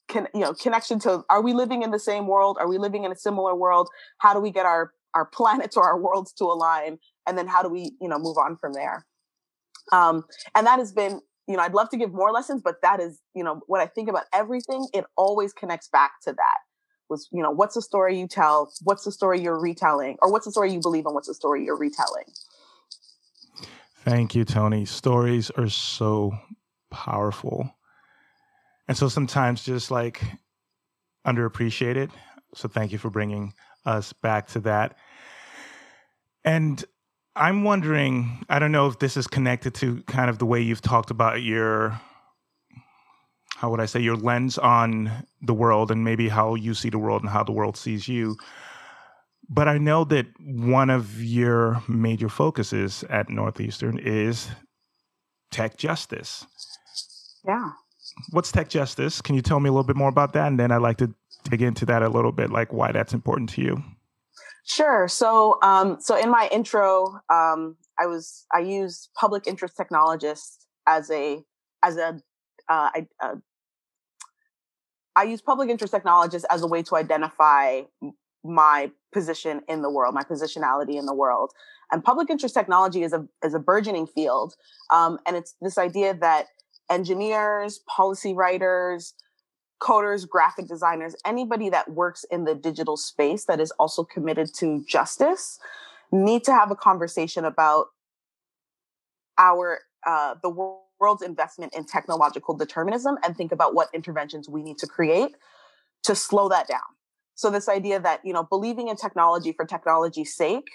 can 0.08 0.28
you 0.34 0.40
know 0.40 0.52
connection 0.54 0.98
to 1.00 1.24
are 1.28 1.42
we 1.42 1.52
living 1.52 1.82
in 1.82 1.90
the 1.90 1.98
same 1.98 2.26
world? 2.26 2.56
Are 2.60 2.68
we 2.68 2.78
living 2.78 3.04
in 3.04 3.12
a 3.12 3.16
similar 3.16 3.54
world? 3.54 3.88
How 4.18 4.34
do 4.34 4.40
we 4.40 4.50
get 4.50 4.66
our 4.66 4.92
our 5.14 5.26
planets 5.26 5.76
or 5.76 5.84
our 5.84 6.00
worlds 6.00 6.32
to 6.34 6.44
align? 6.44 6.98
And 7.26 7.36
then 7.36 7.46
how 7.46 7.62
do 7.62 7.68
we 7.68 7.92
you 8.00 8.08
know 8.08 8.18
move 8.18 8.38
on 8.38 8.56
from 8.56 8.72
there? 8.72 9.06
Um 9.92 10.24
and 10.54 10.66
that 10.66 10.78
has 10.78 10.92
been 10.92 11.20
you 11.48 11.56
know 11.56 11.62
i'd 11.62 11.74
love 11.74 11.88
to 11.88 11.96
give 11.96 12.12
more 12.12 12.32
lessons 12.32 12.60
but 12.60 12.82
that 12.82 12.98
is 12.98 13.20
you 13.32 13.44
know 13.44 13.60
when 13.68 13.80
i 13.80 13.86
think 13.86 14.08
about 14.08 14.24
everything 14.34 14.88
it 14.92 15.04
always 15.16 15.52
connects 15.52 15.86
back 15.86 16.10
to 16.20 16.32
that 16.32 16.58
was 17.08 17.28
you 17.32 17.42
know 17.42 17.50
what's 17.50 17.74
the 17.74 17.82
story 17.82 18.18
you 18.18 18.28
tell? 18.28 18.72
What's 18.82 19.04
the 19.04 19.12
story 19.12 19.40
you're 19.40 19.60
retelling? 19.60 20.16
Or 20.20 20.30
what's 20.30 20.44
the 20.44 20.50
story 20.50 20.72
you 20.72 20.80
believe 20.80 21.06
and 21.06 21.14
what's 21.14 21.28
the 21.28 21.34
story 21.34 21.64
you're 21.64 21.78
retelling? 21.78 22.24
Thank 24.04 24.34
you 24.34 24.44
toni. 24.44 24.84
Stories 24.84 25.50
are 25.50 25.68
so 25.68 26.32
powerful 26.90 27.75
and 28.88 28.96
so 28.96 29.08
sometimes 29.08 29.64
just 29.64 29.90
like 29.90 30.22
underappreciated. 31.26 32.10
So 32.54 32.68
thank 32.68 32.92
you 32.92 32.98
for 32.98 33.10
bringing 33.10 33.52
us 33.84 34.12
back 34.12 34.48
to 34.48 34.60
that. 34.60 34.96
And 36.44 36.84
I'm 37.34 37.64
wondering, 37.64 38.44
I 38.48 38.58
don't 38.58 38.72
know 38.72 38.86
if 38.86 38.98
this 38.98 39.16
is 39.16 39.26
connected 39.26 39.74
to 39.76 40.02
kind 40.02 40.30
of 40.30 40.38
the 40.38 40.46
way 40.46 40.60
you've 40.62 40.80
talked 40.80 41.10
about 41.10 41.42
your, 41.42 42.00
how 43.56 43.70
would 43.70 43.80
I 43.80 43.86
say, 43.86 44.00
your 44.00 44.16
lens 44.16 44.56
on 44.56 45.26
the 45.42 45.54
world 45.54 45.90
and 45.90 46.04
maybe 46.04 46.28
how 46.28 46.54
you 46.54 46.72
see 46.72 46.88
the 46.88 46.98
world 46.98 47.22
and 47.22 47.30
how 47.30 47.42
the 47.42 47.52
world 47.52 47.76
sees 47.76 48.08
you. 48.08 48.36
But 49.48 49.68
I 49.68 49.78
know 49.78 50.04
that 50.04 50.26
one 50.40 50.90
of 50.90 51.22
your 51.22 51.82
major 51.88 52.28
focuses 52.28 53.04
at 53.10 53.28
Northeastern 53.28 53.98
is 53.98 54.48
tech 55.50 55.76
justice. 55.76 56.46
Yeah 57.46 57.72
what's 58.30 58.52
tech 58.52 58.68
justice? 58.68 59.20
Can 59.20 59.34
you 59.34 59.42
tell 59.42 59.60
me 59.60 59.68
a 59.68 59.72
little 59.72 59.84
bit 59.84 59.96
more 59.96 60.08
about 60.08 60.32
that? 60.34 60.46
And 60.48 60.58
then 60.58 60.70
I'd 60.70 60.82
like 60.82 60.98
to 60.98 61.12
dig 61.44 61.62
into 61.62 61.86
that 61.86 62.02
a 62.02 62.08
little 62.08 62.32
bit, 62.32 62.50
like 62.50 62.72
why 62.72 62.92
that's 62.92 63.12
important 63.12 63.50
to 63.50 63.62
you. 63.62 63.82
Sure. 64.64 65.06
So, 65.06 65.58
um, 65.62 65.98
so 66.00 66.16
in 66.16 66.28
my 66.28 66.48
intro, 66.50 67.20
um, 67.30 67.76
I 67.98 68.06
was 68.06 68.44
I 68.52 68.60
use 68.60 69.08
public 69.18 69.46
interest 69.46 69.76
technologist 69.78 70.64
as 70.86 71.10
a 71.10 71.42
as 71.84 71.96
a 71.96 72.20
uh, 72.68 72.90
I, 72.94 73.06
uh, 73.22 73.36
I 75.14 75.22
use 75.22 75.40
public 75.40 75.70
interest 75.70 75.94
technologist 75.94 76.44
as 76.50 76.62
a 76.62 76.66
way 76.66 76.82
to 76.82 76.96
identify 76.96 77.82
my 78.44 78.90
position 79.12 79.62
in 79.68 79.82
the 79.82 79.90
world, 79.90 80.14
my 80.14 80.22
positionality 80.22 80.96
in 80.96 81.06
the 81.06 81.14
world. 81.14 81.52
And 81.92 82.02
public 82.02 82.28
interest 82.28 82.54
technology 82.54 83.04
is 83.04 83.12
a 83.12 83.26
is 83.44 83.54
a 83.54 83.60
burgeoning 83.60 84.08
field, 84.08 84.54
um, 84.92 85.18
and 85.26 85.36
it's 85.36 85.54
this 85.60 85.78
idea 85.78 86.12
that 86.14 86.46
engineers, 86.90 87.80
policy 87.86 88.34
writers, 88.34 89.14
coders, 89.80 90.28
graphic 90.28 90.66
designers, 90.66 91.14
anybody 91.24 91.68
that 91.70 91.90
works 91.90 92.24
in 92.30 92.44
the 92.44 92.54
digital 92.54 92.96
space 92.96 93.44
that 93.44 93.60
is 93.60 93.70
also 93.72 94.04
committed 94.04 94.52
to 94.54 94.84
justice 94.88 95.58
need 96.12 96.44
to 96.44 96.52
have 96.52 96.70
a 96.70 96.76
conversation 96.76 97.44
about 97.44 97.86
our 99.38 99.80
uh, 100.06 100.34
the 100.42 100.50
world's 101.00 101.22
investment 101.22 101.74
in 101.74 101.84
technological 101.84 102.56
determinism 102.56 103.18
and 103.24 103.36
think 103.36 103.52
about 103.52 103.74
what 103.74 103.88
interventions 103.92 104.48
we 104.48 104.62
need 104.62 104.78
to 104.78 104.86
create 104.86 105.32
to 106.04 106.14
slow 106.14 106.48
that 106.48 106.68
down. 106.68 106.80
So 107.34 107.50
this 107.50 107.68
idea 107.68 108.00
that 108.00 108.20
you 108.24 108.32
know 108.32 108.44
believing 108.44 108.88
in 108.88 108.96
technology 108.96 109.52
for 109.52 109.66
technology's 109.66 110.34
sake 110.34 110.68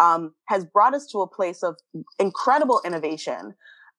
um, 0.00 0.34
has 0.48 0.64
brought 0.64 0.94
us 0.94 1.06
to 1.12 1.20
a 1.20 1.26
place 1.26 1.62
of 1.62 1.76
incredible 2.18 2.80
innovation, 2.84 3.54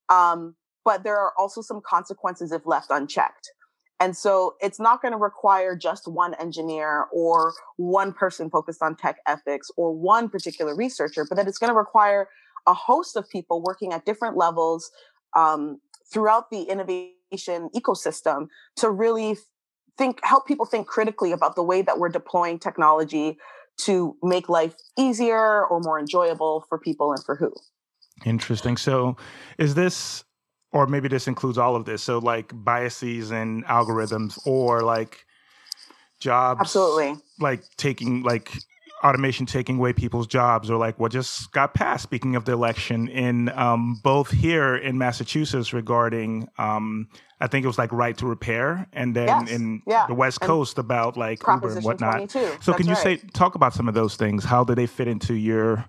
um, 0.09 0.55
but 0.85 1.03
there 1.03 1.17
are 1.17 1.33
also 1.37 1.61
some 1.61 1.81
consequences 1.81 2.51
if 2.51 2.65
left 2.65 2.91
unchecked. 2.91 3.51
And 3.99 4.15
so 4.15 4.55
it's 4.61 4.79
not 4.79 5.01
going 5.01 5.13
to 5.13 5.17
require 5.17 5.75
just 5.75 6.07
one 6.07 6.33
engineer 6.35 7.07
or 7.11 7.53
one 7.77 8.13
person 8.13 8.49
focused 8.49 8.81
on 8.81 8.95
tech 8.95 9.17
ethics 9.25 9.71
or 9.77 9.93
one 9.93 10.29
particular 10.29 10.75
researcher, 10.75 11.25
but 11.27 11.35
that 11.35 11.47
it's 11.47 11.57
going 11.57 11.71
to 11.71 11.77
require 11.77 12.27
a 12.67 12.73
host 12.73 13.15
of 13.15 13.29
people 13.29 13.63
working 13.63 13.93
at 13.93 14.05
different 14.05 14.35
levels 14.37 14.91
um, 15.35 15.79
throughout 16.11 16.49
the 16.49 16.63
innovation 16.63 17.69
ecosystem 17.73 18.47
to 18.75 18.89
really 18.89 19.37
think, 19.97 20.19
help 20.23 20.45
people 20.45 20.65
think 20.65 20.87
critically 20.87 21.31
about 21.31 21.55
the 21.55 21.63
way 21.63 21.81
that 21.81 21.97
we're 21.97 22.09
deploying 22.09 22.59
technology 22.59 23.37
to 23.77 24.15
make 24.21 24.49
life 24.49 24.75
easier 24.97 25.65
or 25.65 25.79
more 25.79 25.99
enjoyable 25.99 26.65
for 26.67 26.77
people 26.77 27.11
and 27.11 27.23
for 27.23 27.35
who. 27.35 27.53
Interesting. 28.25 28.77
So, 28.77 29.17
is 29.57 29.75
this 29.75 30.23
or 30.71 30.87
maybe 30.87 31.07
this 31.07 31.27
includes 31.27 31.57
all 31.57 31.75
of 31.75 31.85
this. 31.85 32.01
So 32.03 32.19
like 32.19 32.51
biases 32.53 33.31
and 33.31 33.65
algorithms 33.65 34.39
or 34.45 34.81
like 34.81 35.25
jobs 36.19 36.59
absolutely 36.61 37.15
like 37.39 37.61
taking 37.77 38.23
like 38.23 38.51
automation 39.03 39.45
taking 39.45 39.77
away 39.77 39.93
people's 39.93 40.25
jobs 40.25 40.69
or 40.69 40.77
like 40.77 40.97
what 40.99 41.11
just 41.11 41.51
got 41.51 41.73
passed 41.73 42.03
speaking 42.03 42.35
of 42.35 42.45
the 42.45 42.51
election 42.51 43.07
in 43.09 43.49
um, 43.49 43.99
both 44.03 44.31
here 44.31 44.75
in 44.75 44.97
massachusetts 44.97 45.73
regarding 45.73 46.47
um, 46.57 47.07
i 47.41 47.47
think 47.47 47.63
it 47.63 47.67
was 47.67 47.77
like 47.77 47.91
right 47.91 48.17
to 48.17 48.25
repair 48.25 48.87
and 48.93 49.15
then 49.15 49.27
yes. 49.27 49.51
in 49.51 49.81
yeah. 49.85 50.07
the 50.07 50.13
west 50.13 50.39
and 50.41 50.47
coast 50.47 50.77
about 50.77 51.17
like 51.17 51.39
uber 51.47 51.75
and 51.75 51.83
whatnot 51.83 52.31
so 52.31 52.39
That's 52.39 52.65
can 52.77 52.87
you 52.87 52.93
right. 52.93 53.03
say 53.03 53.17
talk 53.33 53.55
about 53.55 53.73
some 53.73 53.87
of 53.87 53.93
those 53.93 54.15
things 54.15 54.43
how 54.43 54.63
do 54.63 54.73
they 54.73 54.87
fit 54.87 55.07
into 55.07 55.35
your 55.35 55.85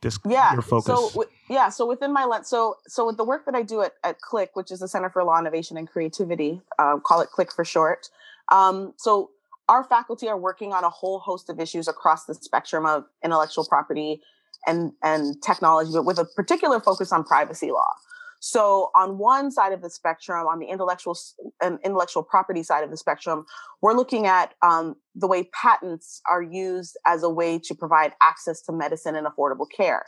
this 0.00 0.18
yeah 0.28 0.52
your 0.52 0.62
focus. 0.62 0.86
so 0.86 1.08
w- 1.10 1.30
yeah 1.48 1.68
so 1.68 1.86
within 1.86 2.12
my 2.12 2.24
lens 2.24 2.48
so 2.48 2.76
so 2.86 3.06
with 3.06 3.16
the 3.16 3.24
work 3.24 3.44
that 3.44 3.54
i 3.54 3.62
do 3.62 3.82
at, 3.82 3.94
at 4.04 4.20
CLIC 4.20 4.50
which 4.54 4.70
is 4.70 4.80
the 4.80 4.88
center 4.88 5.10
for 5.10 5.24
law 5.24 5.38
innovation 5.38 5.76
and 5.76 5.88
creativity 5.88 6.60
uh, 6.78 6.98
call 6.98 7.20
it 7.20 7.30
CLIC 7.30 7.52
for 7.52 7.64
short 7.64 8.08
um, 8.50 8.94
so 8.96 9.30
our 9.68 9.84
faculty 9.84 10.28
are 10.28 10.38
working 10.38 10.72
on 10.72 10.84
a 10.84 10.88
whole 10.88 11.18
host 11.18 11.50
of 11.50 11.60
issues 11.60 11.88
across 11.88 12.24
the 12.24 12.34
spectrum 12.34 12.86
of 12.86 13.04
intellectual 13.24 13.64
property 13.64 14.22
and 14.66 14.92
and 15.02 15.42
technology 15.42 15.90
but 15.92 16.04
with 16.04 16.18
a 16.18 16.24
particular 16.24 16.80
focus 16.80 17.12
on 17.12 17.24
privacy 17.24 17.70
law 17.70 17.92
so 18.40 18.90
on 18.94 19.18
one 19.18 19.50
side 19.50 19.72
of 19.72 19.82
the 19.82 19.90
spectrum, 19.90 20.46
on 20.46 20.58
the 20.58 20.66
intellectual 20.66 21.18
and 21.60 21.78
intellectual 21.84 22.22
property 22.22 22.62
side 22.62 22.84
of 22.84 22.90
the 22.90 22.96
spectrum, 22.96 23.44
we're 23.82 23.94
looking 23.94 24.26
at 24.26 24.54
um, 24.62 24.94
the 25.14 25.26
way 25.26 25.50
patents 25.52 26.20
are 26.30 26.42
used 26.42 26.96
as 27.06 27.22
a 27.22 27.28
way 27.28 27.58
to 27.58 27.74
provide 27.74 28.12
access 28.22 28.62
to 28.62 28.72
medicine 28.72 29.16
and 29.16 29.26
affordable 29.26 29.66
care. 29.74 30.04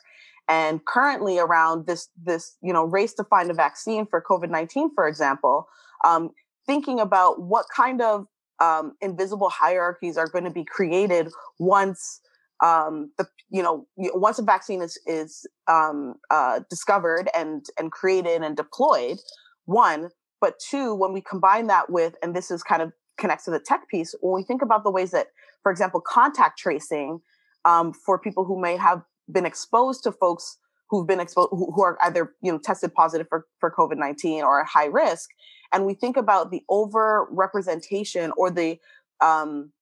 And 0.49 0.85
currently, 0.85 1.39
around 1.39 1.87
this 1.87 2.09
this 2.21 2.57
you 2.63 2.73
know 2.73 2.85
race 2.85 3.15
to 3.15 3.25
find 3.25 3.51
a 3.51 3.55
vaccine 3.55 4.07
for 4.07 4.23
COVID 4.29 4.51
nineteen, 4.51 4.93
for 4.95 5.07
example, 5.07 5.69
um, 6.05 6.31
thinking 6.67 7.01
about 7.01 7.43
what 7.43 7.67
kind 7.75 8.01
of 8.01 8.27
um, 8.61 8.95
invisible 9.01 9.49
hierarchies 9.49 10.17
are 10.17 10.29
going 10.29 10.45
to 10.45 10.51
be 10.51 10.65
created 10.65 11.29
once 11.59 12.21
um, 12.63 13.11
the 13.17 13.27
you 13.51 13.63
know 13.63 13.87
once 13.97 14.39
a 14.39 14.43
vaccine 14.43 14.83
is 14.83 14.99
is 15.07 15.47
um, 15.69 16.15
uh, 16.31 16.61
discovered 16.69 17.29
and 17.37 17.65
and 17.79 17.91
created 17.93 18.43
and 18.43 18.57
deployed, 18.57 19.19
one. 19.65 20.11
But 20.41 20.55
two, 20.59 20.95
when 20.95 21.13
we 21.13 21.21
combine 21.21 21.67
that 21.67 21.91
with, 21.91 22.15
and 22.23 22.35
this 22.35 22.51
is 22.51 22.63
kind 22.63 22.81
of 22.81 22.93
connects 23.19 23.45
to 23.45 23.51
the 23.51 23.61
tech 23.61 23.89
piece, 23.89 24.15
when 24.23 24.35
we 24.35 24.43
think 24.43 24.63
about 24.63 24.85
the 24.85 24.91
ways 24.91 25.11
that, 25.11 25.27
for 25.63 25.71
example, 25.71 26.01
contact 26.01 26.59
tracing 26.59 27.21
um, 27.67 27.93
for 27.93 28.19
people 28.19 28.47
who 28.47 28.59
may 28.59 28.77
have 28.79 29.03
been 29.31 29.45
exposed 29.45 30.03
to 30.05 30.13
folks 30.13 30.57
who've 30.89 31.07
been 31.07 31.21
exposed, 31.21 31.51
who, 31.51 31.71
who 31.73 31.83
are 31.83 31.99
either 32.03 32.35
you 32.43 32.51
know 32.51 32.59
tested 32.59 32.95
positive 32.95 33.27
for, 33.29 33.47
for 33.59 33.71
COVID 33.71 33.97
nineteen 33.97 34.43
or 34.43 34.61
at 34.61 34.67
high 34.67 34.87
risk, 34.87 35.29
and 35.73 35.87
we 35.87 35.95
think 35.95 36.17
about 36.17 36.51
the 36.51 36.63
over 36.69 37.27
representation 37.31 38.33
or 38.37 38.51
the 38.51 38.79
um, 39.21 39.73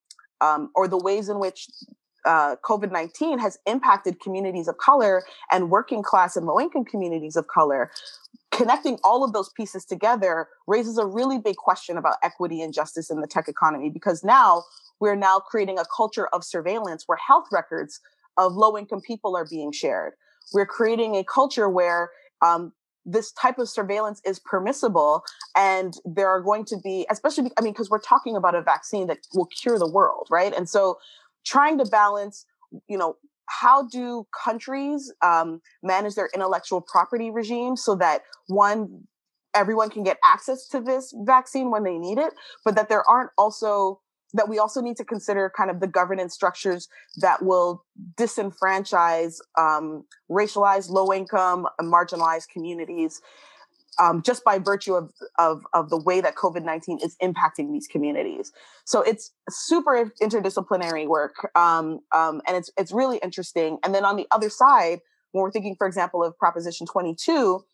um, 0.40 0.70
or 0.74 0.88
the 0.88 0.98
ways 0.98 1.28
in 1.28 1.38
which 1.38 1.68
uh, 2.28 2.56
COVID 2.62 2.92
19 2.92 3.38
has 3.38 3.58
impacted 3.66 4.20
communities 4.20 4.68
of 4.68 4.76
color 4.76 5.24
and 5.50 5.70
working 5.70 6.02
class 6.02 6.36
and 6.36 6.46
low 6.46 6.60
income 6.60 6.84
communities 6.84 7.36
of 7.36 7.48
color, 7.48 7.90
connecting 8.52 8.98
all 9.02 9.24
of 9.24 9.32
those 9.32 9.48
pieces 9.48 9.84
together 9.84 10.46
raises 10.66 10.98
a 10.98 11.06
really 11.06 11.38
big 11.38 11.56
question 11.56 11.96
about 11.96 12.16
equity 12.22 12.60
and 12.60 12.74
justice 12.74 13.10
in 13.10 13.20
the 13.20 13.26
tech 13.26 13.48
economy 13.48 13.88
because 13.88 14.22
now 14.22 14.62
we're 15.00 15.16
now 15.16 15.38
creating 15.38 15.78
a 15.78 15.84
culture 15.96 16.28
of 16.28 16.44
surveillance 16.44 17.04
where 17.06 17.18
health 17.18 17.46
records 17.50 18.00
of 18.36 18.54
low 18.54 18.76
income 18.76 19.00
people 19.00 19.34
are 19.34 19.46
being 19.48 19.72
shared. 19.72 20.12
We're 20.52 20.66
creating 20.66 21.16
a 21.16 21.24
culture 21.24 21.68
where 21.68 22.10
um, 22.42 22.72
this 23.06 23.32
type 23.32 23.58
of 23.58 23.70
surveillance 23.70 24.20
is 24.24 24.38
permissible 24.38 25.22
and 25.56 25.94
there 26.04 26.28
are 26.28 26.42
going 26.42 26.64
to 26.66 26.76
be 26.84 27.06
especially 27.10 27.50
i 27.56 27.62
mean 27.62 27.72
because 27.72 27.88
we're 27.88 28.00
talking 28.00 28.36
about 28.36 28.54
a 28.54 28.60
vaccine 28.60 29.06
that 29.06 29.18
will 29.34 29.46
cure 29.46 29.78
the 29.78 29.90
world 29.90 30.26
right 30.30 30.52
and 30.54 30.68
so 30.68 30.98
trying 31.44 31.78
to 31.78 31.84
balance, 31.84 32.46
you 32.88 32.98
know, 32.98 33.16
how 33.48 33.86
do 33.88 34.26
countries 34.44 35.12
um, 35.22 35.60
manage 35.82 36.14
their 36.14 36.28
intellectual 36.34 36.80
property 36.80 37.30
regime 37.30 37.76
so 37.76 37.94
that 37.96 38.22
one, 38.46 39.04
everyone 39.54 39.88
can 39.88 40.04
get 40.04 40.18
access 40.24 40.68
to 40.68 40.80
this 40.80 41.14
vaccine 41.24 41.70
when 41.70 41.82
they 41.82 41.96
need 41.98 42.18
it, 42.18 42.34
but 42.64 42.76
that 42.76 42.88
there 42.88 43.08
aren't 43.08 43.30
also 43.38 44.00
that 44.34 44.46
we 44.46 44.58
also 44.58 44.82
need 44.82 44.96
to 44.98 45.04
consider 45.04 45.50
kind 45.56 45.70
of 45.70 45.80
the 45.80 45.86
governance 45.86 46.34
structures 46.34 46.86
that 47.16 47.42
will 47.42 47.82
disenfranchise 48.16 49.38
um, 49.56 50.04
racialized, 50.30 50.90
low 50.90 51.10
income, 51.12 51.66
marginalized 51.80 52.48
communities 52.52 53.22
um, 53.98 54.22
just 54.22 54.44
by 54.44 54.58
virtue 54.58 54.94
of, 54.94 55.12
of, 55.38 55.62
of 55.72 55.90
the 55.90 55.98
way 55.98 56.20
that 56.20 56.36
COVID 56.36 56.64
19 56.64 57.00
is 57.02 57.16
impacting 57.22 57.72
these 57.72 57.86
communities. 57.86 58.52
So 58.84 59.02
it's 59.02 59.32
super 59.48 60.12
interdisciplinary 60.22 61.06
work. 61.06 61.50
Um, 61.54 62.00
um, 62.14 62.40
and 62.46 62.56
it's, 62.56 62.70
it's 62.76 62.92
really 62.92 63.18
interesting. 63.18 63.78
And 63.84 63.94
then 63.94 64.04
on 64.04 64.16
the 64.16 64.26
other 64.30 64.50
side, 64.50 65.00
when 65.32 65.42
we're 65.42 65.50
thinking, 65.50 65.76
for 65.76 65.86
example, 65.86 66.24
of 66.24 66.38
Proposition 66.38 66.86
22, 66.86 67.64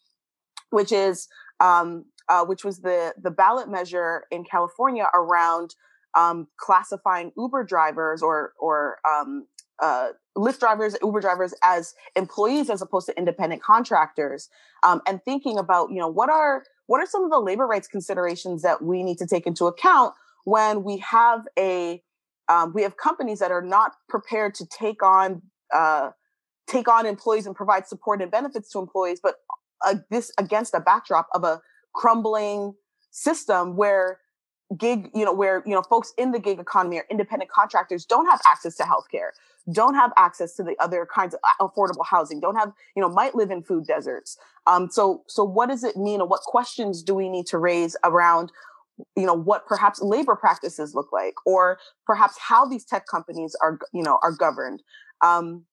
which 0.71 0.93
is 0.93 1.29
um, 1.61 2.05
uh, 2.29 2.45
which 2.45 2.65
was 2.65 2.81
the 2.81 3.15
the 3.23 3.31
ballot 3.31 3.71
measure 3.71 4.25
in 4.31 4.45
California 4.45 5.07
around 5.15 5.75
um, 6.15 6.49
classifying 6.57 7.33
Uber 7.37 7.65
drivers 7.65 8.23
or 8.23 8.53
or 8.59 8.99
um, 9.09 9.47
uh, 9.83 10.09
Lyft 10.37 10.61
drivers, 10.61 10.97
Uber 11.03 11.21
drivers 11.21 11.55
as 11.63 11.95
employees 12.17 12.71
as 12.71 12.83
opposed 12.83 13.07
to 13.07 13.19
independent 13.19 13.63
contractors, 13.63 14.49
um, 14.83 15.01
and 15.07 15.23
thinking 15.25 15.59
about 15.59 15.91
you 15.91 15.99
know 15.99 16.09
what 16.09 16.31
are 16.31 16.65
what 16.87 17.01
are 17.01 17.07
some 17.07 17.25
of 17.25 17.31
the 17.31 17.39
labor 17.39 17.67
rights 17.67 17.89
considerations 17.89 18.63
that 18.63 18.83
we 18.83 19.03
need 19.03 19.19
to 19.19 19.27
take 19.27 19.47
into 19.47 19.67
account 19.67 20.15
when 20.45 20.85
we 20.85 20.99
have 20.99 21.47
a 21.59 22.03
um, 22.49 22.73
we 22.75 22.83
have 22.83 22.97
companies 22.97 23.39
that 23.39 23.51
are 23.51 23.63
not 23.63 23.93
prepared 24.09 24.55
to 24.57 24.67
take 24.67 25.03
on 25.03 25.43
uh, 25.73 26.11
take 26.67 26.89
on 26.89 27.07
employees 27.07 27.47
and 27.47 27.55
provide 27.55 27.87
support 27.87 28.23
and 28.23 28.31
benefits 28.31 28.71
to 28.71 28.79
employees, 28.79 29.21
but 29.23 29.37
uh, 29.85 29.97
this 30.11 30.33
against 30.39 30.75
a 30.75 30.81
backdrop 30.81 31.29
of 31.35 31.45
a 31.45 31.61
crumbling 31.95 32.75
system 33.11 33.77
where 33.77 34.21
gig 34.79 35.11
you 35.15 35.25
know 35.25 35.33
where 35.33 35.63
you 35.67 35.75
know 35.75 35.83
folks 35.83 36.13
in 36.17 36.33
the 36.33 36.39
gig 36.39 36.59
economy 36.59 36.97
or 36.97 37.05
independent 37.11 37.51
contractors 37.51 38.05
don't 38.07 38.27
have 38.27 38.41
access 38.47 38.77
to 38.77 38.83
healthcare 38.83 39.31
don't 39.73 39.95
have 39.95 40.13
access 40.17 40.55
to 40.57 40.63
the 40.63 40.77
other 40.79 41.07
kinds 41.13 41.35
of 41.35 41.41
uh, 41.43 41.67
affordable 41.67 42.05
housing, 42.05 42.41
don't 42.41 42.57
have, 42.57 42.73
you 42.95 43.01
know, 43.01 43.09
might 43.09 43.35
live 43.35 43.51
in 43.51 43.63
food 43.63 43.87
deserts. 43.87 44.37
Um, 44.67 44.91
so, 44.91 45.23
so 45.27 45.43
what 45.45 45.69
does 45.69 45.85
it 45.85 45.97
mean, 45.97 46.21
and 46.21 46.29
what 46.29 46.41
questions 46.41 47.03
do 47.03 47.15
we 47.15 47.29
need 47.29 47.47
to 47.47 47.59
raise 47.59 47.97
around, 48.05 48.53
you 49.17 49.27
know, 49.27 49.35
what 49.35 49.67
perhaps 49.67 50.03
labor 50.03 50.37
practices 50.37 50.95
look 50.95 51.13
like, 51.13 51.35
or 51.47 51.79
perhaps 52.07 52.37
how 52.39 52.67
these 52.67 52.85
tech 52.85 53.07
companies 53.07 53.57
are, 53.63 53.79
you 53.93 54.03
know, 54.03 54.19
are 54.23 54.33
governed. 54.33 54.83
Um, 55.23 55.65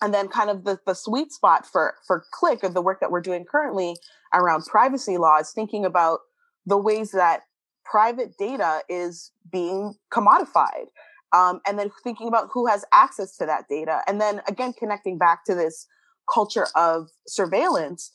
and 0.00 0.14
then 0.14 0.28
kind 0.28 0.50
of 0.50 0.64
the, 0.64 0.78
the 0.86 0.94
sweet 0.94 1.32
spot 1.32 1.66
for 1.66 1.94
for 2.06 2.24
CLIC 2.32 2.62
of 2.62 2.72
the 2.72 2.82
work 2.82 3.00
that 3.00 3.10
we're 3.10 3.20
doing 3.20 3.44
currently 3.44 3.96
around 4.32 4.64
privacy 4.64 5.16
laws 5.16 5.50
thinking 5.52 5.84
about 5.84 6.20
the 6.66 6.76
ways 6.76 7.10
that 7.10 7.42
private 7.90 8.36
data 8.38 8.82
is 8.88 9.32
being 9.50 9.94
commodified 10.12 10.86
um, 11.34 11.60
and 11.66 11.78
then 11.78 11.90
thinking 12.02 12.28
about 12.28 12.48
who 12.52 12.66
has 12.66 12.84
access 12.92 13.36
to 13.36 13.46
that 13.46 13.64
data. 13.68 14.02
And 14.06 14.20
then 14.20 14.40
again 14.48 14.72
connecting 14.72 15.18
back 15.18 15.44
to 15.46 15.54
this 15.54 15.86
culture 16.32 16.66
of 16.74 17.08
surveillance 17.26 18.12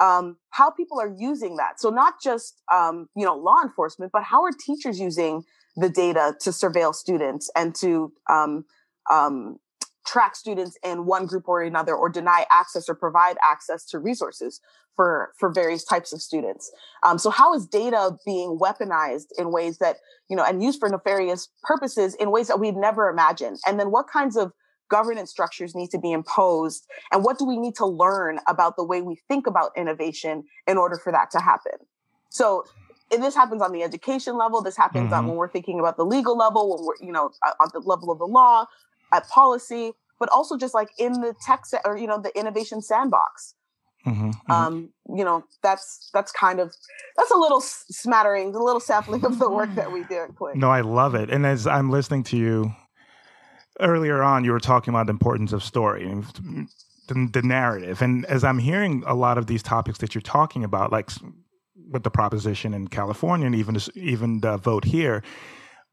um, 0.00 0.38
how 0.48 0.70
people 0.70 0.98
are 0.98 1.14
using 1.18 1.56
that. 1.56 1.78
So 1.78 1.90
not 1.90 2.14
just 2.22 2.62
um, 2.72 3.08
you 3.16 3.24
know 3.24 3.36
law 3.36 3.62
enforcement 3.62 4.12
but 4.12 4.24
how 4.24 4.42
are 4.44 4.52
teachers 4.52 4.98
using 4.98 5.44
the 5.76 5.88
data 5.88 6.34
to 6.40 6.50
surveil 6.50 6.94
students 6.94 7.50
and 7.54 7.74
to 7.76 8.12
um, 8.28 8.64
um, 9.10 9.58
track 10.06 10.34
students 10.34 10.78
in 10.82 11.06
one 11.06 11.26
group 11.26 11.48
or 11.48 11.62
another 11.62 11.94
or 11.94 12.08
deny 12.08 12.46
access 12.50 12.88
or 12.88 12.94
provide 12.94 13.36
access 13.42 13.84
to 13.86 13.98
resources 13.98 14.60
for 14.96 15.32
for 15.38 15.50
various 15.50 15.84
types 15.84 16.12
of 16.12 16.20
students. 16.20 16.70
Um, 17.04 17.18
so 17.18 17.30
how 17.30 17.54
is 17.54 17.66
data 17.66 18.16
being 18.26 18.58
weaponized 18.58 19.28
in 19.38 19.52
ways 19.52 19.78
that 19.78 19.96
you 20.28 20.36
know 20.36 20.44
and 20.44 20.62
used 20.62 20.80
for 20.80 20.88
nefarious 20.88 21.48
purposes 21.62 22.14
in 22.16 22.30
ways 22.30 22.48
that 22.48 22.60
we've 22.60 22.76
never 22.76 23.08
imagined? 23.08 23.58
And 23.66 23.78
then 23.78 23.90
what 23.90 24.08
kinds 24.08 24.36
of 24.36 24.52
governance 24.90 25.30
structures 25.30 25.74
need 25.74 25.90
to 25.90 25.98
be 25.98 26.12
imposed? 26.12 26.86
And 27.12 27.24
what 27.24 27.38
do 27.38 27.46
we 27.46 27.56
need 27.56 27.76
to 27.76 27.86
learn 27.86 28.40
about 28.48 28.76
the 28.76 28.84
way 28.84 29.02
we 29.02 29.20
think 29.28 29.46
about 29.46 29.70
innovation 29.76 30.44
in 30.66 30.76
order 30.76 30.96
for 30.96 31.12
that 31.12 31.30
to 31.30 31.40
happen? 31.40 31.78
So 32.28 32.64
and 33.12 33.22
this 33.22 33.34
happens 33.34 33.60
on 33.60 33.72
the 33.72 33.82
education 33.82 34.36
level. 34.36 34.62
This 34.62 34.76
happens 34.76 35.06
mm-hmm. 35.06 35.14
on 35.14 35.26
when 35.26 35.36
we're 35.36 35.48
thinking 35.48 35.80
about 35.80 35.96
the 35.96 36.04
legal 36.04 36.36
level 36.36 36.76
when 36.76 36.86
we're 36.86 37.06
you 37.06 37.12
know 37.12 37.30
on 37.60 37.70
the 37.72 37.80
level 37.80 38.10
of 38.10 38.18
the 38.18 38.26
law 38.26 38.66
at 39.12 39.28
policy, 39.28 39.92
but 40.18 40.28
also 40.30 40.56
just 40.56 40.74
like 40.74 40.90
in 40.98 41.12
the 41.14 41.34
tech 41.44 41.66
se- 41.66 41.80
or 41.84 41.96
you 41.96 42.06
know 42.06 42.20
the 42.20 42.36
innovation 42.38 42.82
sandbox. 42.82 43.54
Mm-hmm, 44.06 44.30
mm-hmm. 44.30 44.52
Um, 44.52 44.90
you 45.14 45.24
know, 45.24 45.44
that's 45.62 46.10
that's 46.14 46.32
kind 46.32 46.58
of 46.58 46.74
that's 47.16 47.30
a 47.30 47.36
little 47.36 47.60
smattering, 47.60 48.54
a 48.54 48.62
little 48.62 48.80
sampling 48.80 49.24
of 49.24 49.38
the 49.38 49.50
work 49.50 49.74
that 49.74 49.92
we 49.92 50.04
do 50.04 50.16
at 50.16 50.34
CLIC. 50.34 50.56
No, 50.56 50.70
I 50.70 50.80
love 50.80 51.14
it. 51.14 51.30
And 51.30 51.44
as 51.44 51.66
I'm 51.66 51.90
listening 51.90 52.22
to 52.24 52.36
you 52.36 52.72
earlier 53.78 54.22
on, 54.22 54.44
you 54.44 54.52
were 54.52 54.60
talking 54.60 54.92
about 54.92 55.06
the 55.06 55.12
importance 55.12 55.52
of 55.52 55.62
story 55.62 56.08
and 56.08 56.24
the, 57.08 57.28
the 57.32 57.42
narrative. 57.42 58.00
And 58.00 58.24
as 58.26 58.42
I'm 58.42 58.58
hearing 58.58 59.02
a 59.06 59.14
lot 59.14 59.36
of 59.36 59.46
these 59.46 59.62
topics 59.62 59.98
that 59.98 60.14
you're 60.14 60.22
talking 60.22 60.64
about, 60.64 60.92
like 60.92 61.10
with 61.90 62.02
the 62.02 62.10
proposition 62.10 62.72
in 62.72 62.88
California 62.88 63.46
and 63.46 63.54
even 63.54 63.76
even 63.94 64.40
the 64.40 64.56
vote 64.56 64.84
here, 64.84 65.22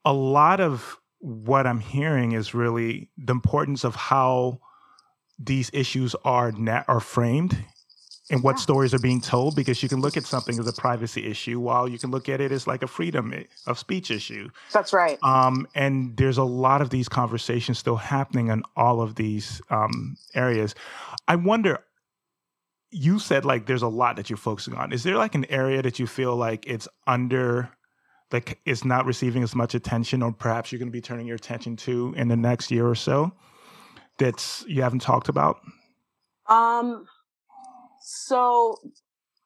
a 0.06 0.14
lot 0.14 0.62
of 0.62 0.98
what 1.20 1.66
I'm 1.66 1.80
hearing 1.80 2.34
is 2.34 2.54
really 2.54 3.10
the 3.18 3.32
importance 3.32 3.84
of 3.84 3.96
how 3.96 4.60
these 5.40 5.70
issues 5.74 6.16
are 6.24 6.52
na- 6.52 6.84
are 6.88 7.00
framed 7.00 7.58
and 8.30 8.44
what 8.44 8.58
yeah. 8.58 8.62
stories 8.62 8.94
are 8.94 9.00
being 9.00 9.22
told 9.22 9.56
because 9.56 9.82
you 9.82 9.90
can 9.90 10.02
look 10.02 10.18
at 10.18 10.26
something 10.26 10.60
as 10.60 10.68
a 10.68 10.74
privacy 10.74 11.26
issue 11.26 11.60
while 11.60 11.88
you 11.88 11.98
can 11.98 12.12
look 12.12 12.28
at 12.28 12.42
it 12.42 12.52
as 12.52 12.68
like 12.68 12.84
a 12.84 12.88
freedom 12.88 13.34
of 13.66 13.80
speech 13.80 14.12
issue. 14.12 14.50
That's 14.74 14.92
right. 14.92 15.18
Um, 15.24 15.68
and 15.76 16.18
there's 16.18 16.38
a 16.38 16.44
lot 16.44 16.82
of 16.82 16.90
these 16.90 17.08
conversations 17.08 17.80
still 17.80 17.96
happening 17.96 18.48
in 18.48 18.64
all 18.76 19.02
of 19.02 19.16
these 19.16 19.62
um, 19.70 20.18
areas. 20.36 20.76
I 21.28 21.38
wonder, 21.38 21.80
you 22.92 23.20
said 23.20 23.46
like 23.46 23.66
there's 23.66 23.82
a 23.82 23.88
lot 23.88 24.18
that 24.18 24.30
you're 24.30 24.38
focusing 24.38 24.74
on. 24.74 24.92
Is 24.92 25.04
there 25.04 25.18
like 25.18 25.36
an 25.36 25.46
area 25.46 25.82
that 25.82 26.00
you 26.00 26.08
feel 26.08 26.36
like 26.36 26.66
it's 26.68 26.88
under 27.06 27.70
like 28.32 28.60
is 28.66 28.84
not 28.84 29.06
receiving 29.06 29.44
as 29.44 29.56
much 29.56 29.76
attention 29.76 30.22
or 30.22 30.32
perhaps 30.32 30.72
you're 30.72 30.80
going 30.80 30.90
to 30.90 30.92
be 30.92 31.02
turning 31.02 31.28
your 31.28 31.36
attention 31.36 31.76
to 31.76 32.14
in 32.18 32.28
the 32.28 32.36
next 32.36 32.72
year 32.72 32.88
or 32.88 32.96
so 32.96 33.32
that's 34.18 34.66
you 34.68 34.82
haven't 34.82 35.02
talked 35.02 35.30
about? 35.30 35.60
Um 36.48 37.06
so 38.02 38.78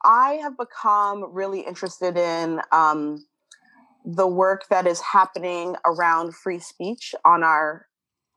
i 0.03 0.33
have 0.33 0.57
become 0.57 1.33
really 1.33 1.61
interested 1.61 2.17
in 2.17 2.59
um 2.71 3.25
the 4.05 4.27
work 4.27 4.67
that 4.69 4.87
is 4.87 4.99
happening 4.99 5.75
around 5.85 6.35
free 6.35 6.59
speech 6.59 7.13
on 7.23 7.43
our 7.43 7.87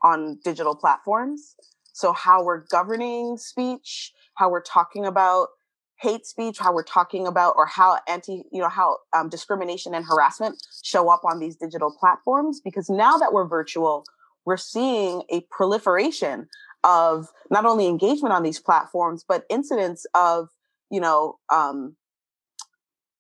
on 0.03 0.39
digital 0.45 0.75
platforms. 0.75 1.57
So 1.95 2.13
how 2.13 2.45
we're 2.45 2.65
governing 2.67 3.37
speech 3.39 4.13
how 4.35 4.51
we're 4.51 4.63
talking 4.63 5.07
about 5.07 5.49
hate 5.97 6.27
speech, 6.27 6.59
how 6.59 6.73
we're 6.73 6.83
talking 6.83 7.27
about, 7.27 7.55
or 7.57 7.67
how 7.67 7.99
anti, 8.09 8.45
you 8.53 8.61
know, 8.61 8.69
how 8.69 8.99
um, 9.13 9.29
discrimination 9.29 9.95
and 9.95 10.05
harassment 10.05 10.57
show 10.83 11.09
up 11.09 11.23
on 11.25 11.39
these 11.39 11.57
digital 11.57 11.95
platforms. 11.99 12.61
Because 12.61 12.91
now 12.91 13.17
that 13.17 13.33
we're 13.33 13.47
virtual, 13.47 14.05
we're 14.45 14.57
seeing 14.57 15.23
a 15.31 15.41
proliferation 15.51 16.49
of 16.83 17.29
not 17.51 17.65
only 17.65 17.87
engagement 17.87 18.35
on 18.35 18.43
these 18.43 18.61
platforms, 18.61 19.25
but 19.27 19.45
incidents 19.49 20.07
of, 20.15 20.49
you 20.91 21.01
know, 21.01 21.39
um, 21.53 21.97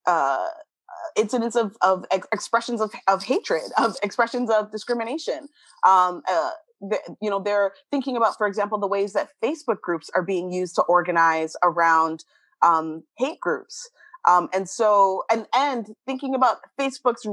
uh, 0.06 0.48
incidents 1.16 1.56
of, 1.56 1.76
of 1.80 2.04
ex- 2.10 2.28
expressions 2.32 2.80
of, 2.80 2.92
of 3.08 3.24
hatred, 3.24 3.62
of 3.78 3.96
expressions 4.02 4.50
of 4.50 4.70
discrimination. 4.70 5.48
Um, 5.86 6.22
uh, 6.30 6.50
you 7.22 7.30
know, 7.30 7.40
they're 7.40 7.72
thinking 7.90 8.16
about, 8.16 8.36
for 8.36 8.46
example, 8.46 8.78
the 8.78 8.86
ways 8.86 9.14
that 9.14 9.30
Facebook 9.42 9.80
groups 9.80 10.10
are 10.14 10.22
being 10.22 10.52
used 10.52 10.74
to 10.74 10.82
organize 10.82 11.56
around 11.62 12.24
um, 12.64 13.04
hate 13.16 13.40
groups. 13.40 13.88
Um, 14.28 14.48
and 14.54 14.68
so, 14.68 15.24
and 15.30 15.46
and 15.54 15.94
thinking 16.06 16.34
about 16.34 16.58
Facebook's 16.78 17.26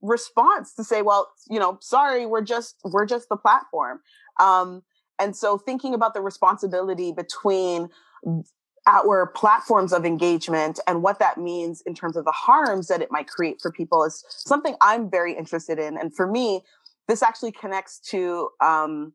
response 0.00 0.74
to 0.74 0.84
say, 0.84 1.02
well, 1.02 1.28
you 1.50 1.58
know, 1.58 1.78
sorry, 1.80 2.26
we're 2.26 2.42
just 2.42 2.76
we're 2.84 3.06
just 3.06 3.28
the 3.28 3.36
platform. 3.36 4.00
Um, 4.40 4.82
and 5.18 5.36
so, 5.36 5.58
thinking 5.58 5.94
about 5.94 6.14
the 6.14 6.20
responsibility 6.20 7.12
between 7.12 7.90
our 8.86 9.26
platforms 9.26 9.92
of 9.92 10.06
engagement 10.06 10.80
and 10.86 11.02
what 11.02 11.18
that 11.18 11.36
means 11.36 11.82
in 11.84 11.94
terms 11.94 12.16
of 12.16 12.24
the 12.24 12.32
harms 12.32 12.88
that 12.88 13.02
it 13.02 13.08
might 13.10 13.28
create 13.28 13.60
for 13.60 13.70
people 13.70 14.02
is 14.02 14.24
something 14.28 14.74
I'm 14.80 15.10
very 15.10 15.36
interested 15.36 15.78
in. 15.78 15.98
And 15.98 16.14
for 16.14 16.26
me, 16.26 16.62
this 17.06 17.22
actually 17.22 17.52
connects 17.52 17.98
to 18.10 18.48
um, 18.62 19.12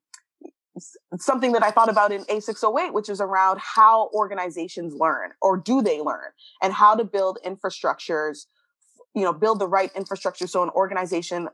something 1.18 1.52
that 1.52 1.64
I 1.64 1.72
thought 1.72 1.90
about 1.90 2.12
in 2.12 2.24
A608, 2.26 2.94
which 2.94 3.10
is 3.10 3.22
around 3.22 3.60
how 3.60 4.10
organizations 4.14 4.94
learn 4.94 5.32
or 5.42 5.58
do 5.58 5.82
they 5.82 6.02
learn 6.02 6.32
and 6.62 6.74
how 6.74 6.96
to 6.96 7.04
build 7.04 7.38
infrastructures, 7.46 8.46
you 9.16 9.24
know, 9.24 9.34
build 9.34 9.60
the 9.60 9.68
right 9.68 9.92
infrastructure 9.96 10.48
so 10.48 10.64
an 10.64 10.70
organization 10.70 11.48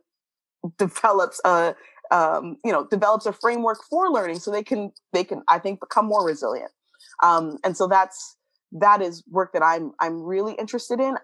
develops 0.77 1.41
a 1.45 1.75
um, 2.11 2.57
you 2.65 2.71
know 2.71 2.87
develops 2.87 3.25
a 3.25 3.33
framework 3.33 3.79
for 3.89 4.09
learning 4.09 4.39
so 4.39 4.51
they 4.51 4.63
can 4.63 4.91
they 5.13 5.23
can 5.23 5.43
I 5.47 5.59
think 5.59 5.79
become 5.79 6.05
more 6.05 6.25
resilient. 6.25 6.71
Um, 7.21 7.57
and 7.63 7.75
so 7.77 7.87
that's 7.87 8.37
that 8.71 9.01
is 9.01 9.23
work 9.29 9.53
that 9.53 9.63
I'm 9.63 9.91
I'm 9.99 10.21
really 10.21 10.53
interested 10.53 10.99
in. 10.99 11.17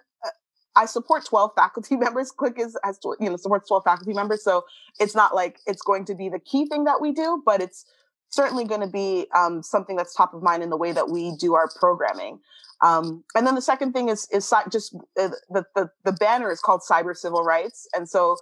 I 0.76 0.86
support 0.86 1.26
12 1.26 1.52
faculty 1.56 1.96
members. 2.06 2.32
CLIC 2.32 2.60
is 2.60 2.78
has 2.84 3.00
you 3.20 3.30
know 3.30 3.38
supports 3.38 3.68
12 3.68 3.84
faculty 3.84 4.14
members, 4.14 4.44
so 4.44 4.66
it's 5.00 5.16
not 5.16 5.36
like 5.36 5.60
it's 5.66 5.82
going 5.82 6.06
to 6.06 6.16
be 6.16 6.30
the 6.30 6.40
key 6.40 6.68
thing 6.68 6.86
that 6.86 7.02
we 7.02 7.12
do, 7.12 7.42
but 7.46 7.62
it's 7.62 7.86
certainly 8.30 8.66
going 8.66 8.82
to 8.82 8.88
be 8.88 9.28
um, 9.34 9.64
something 9.64 9.96
that's 9.96 10.14
top 10.14 10.34
of 10.34 10.44
mind 10.44 10.64
in 10.64 10.70
the 10.70 10.78
way 10.78 10.92
that 10.92 11.10
we 11.10 11.36
do 11.38 11.56
our 11.56 11.70
programming. 11.80 12.40
Um, 12.84 13.24
and 13.36 13.48
then 13.48 13.56
the 13.56 13.62
second 13.62 13.94
thing 13.94 14.10
is 14.10 14.28
is 14.32 14.52
just 14.70 14.96
uh, 15.20 15.30
the, 15.50 15.66
the 15.76 15.90
the 16.04 16.12
banner 16.14 16.52
is 16.52 16.60
called 16.60 16.82
cyber 16.90 17.16
civil 17.16 17.44
rights, 17.44 17.88
and 17.96 18.10
so 18.10 18.38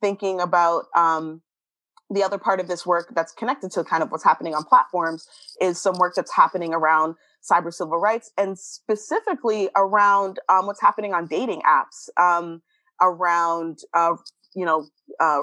thinking 0.00 0.40
about 0.40 0.86
um, 0.94 1.40
the 2.10 2.22
other 2.22 2.38
part 2.38 2.60
of 2.60 2.68
this 2.68 2.86
work 2.86 3.12
that's 3.14 3.32
connected 3.32 3.70
to 3.72 3.84
kind 3.84 4.02
of 4.02 4.10
what's 4.10 4.24
happening 4.24 4.54
on 4.54 4.64
platforms 4.64 5.26
is 5.60 5.80
some 5.80 5.98
work 5.98 6.14
that's 6.14 6.32
happening 6.32 6.72
around 6.72 7.16
cyber 7.48 7.72
civil 7.72 7.98
rights 7.98 8.30
and 8.36 8.58
specifically 8.58 9.68
around 9.76 10.38
um, 10.48 10.66
what's 10.66 10.80
happening 10.80 11.12
on 11.12 11.26
dating 11.26 11.62
apps 11.62 12.08
um, 12.20 12.62
around 13.00 13.78
uh, 13.94 14.14
you 14.54 14.64
know 14.64 14.86
uh, 15.20 15.42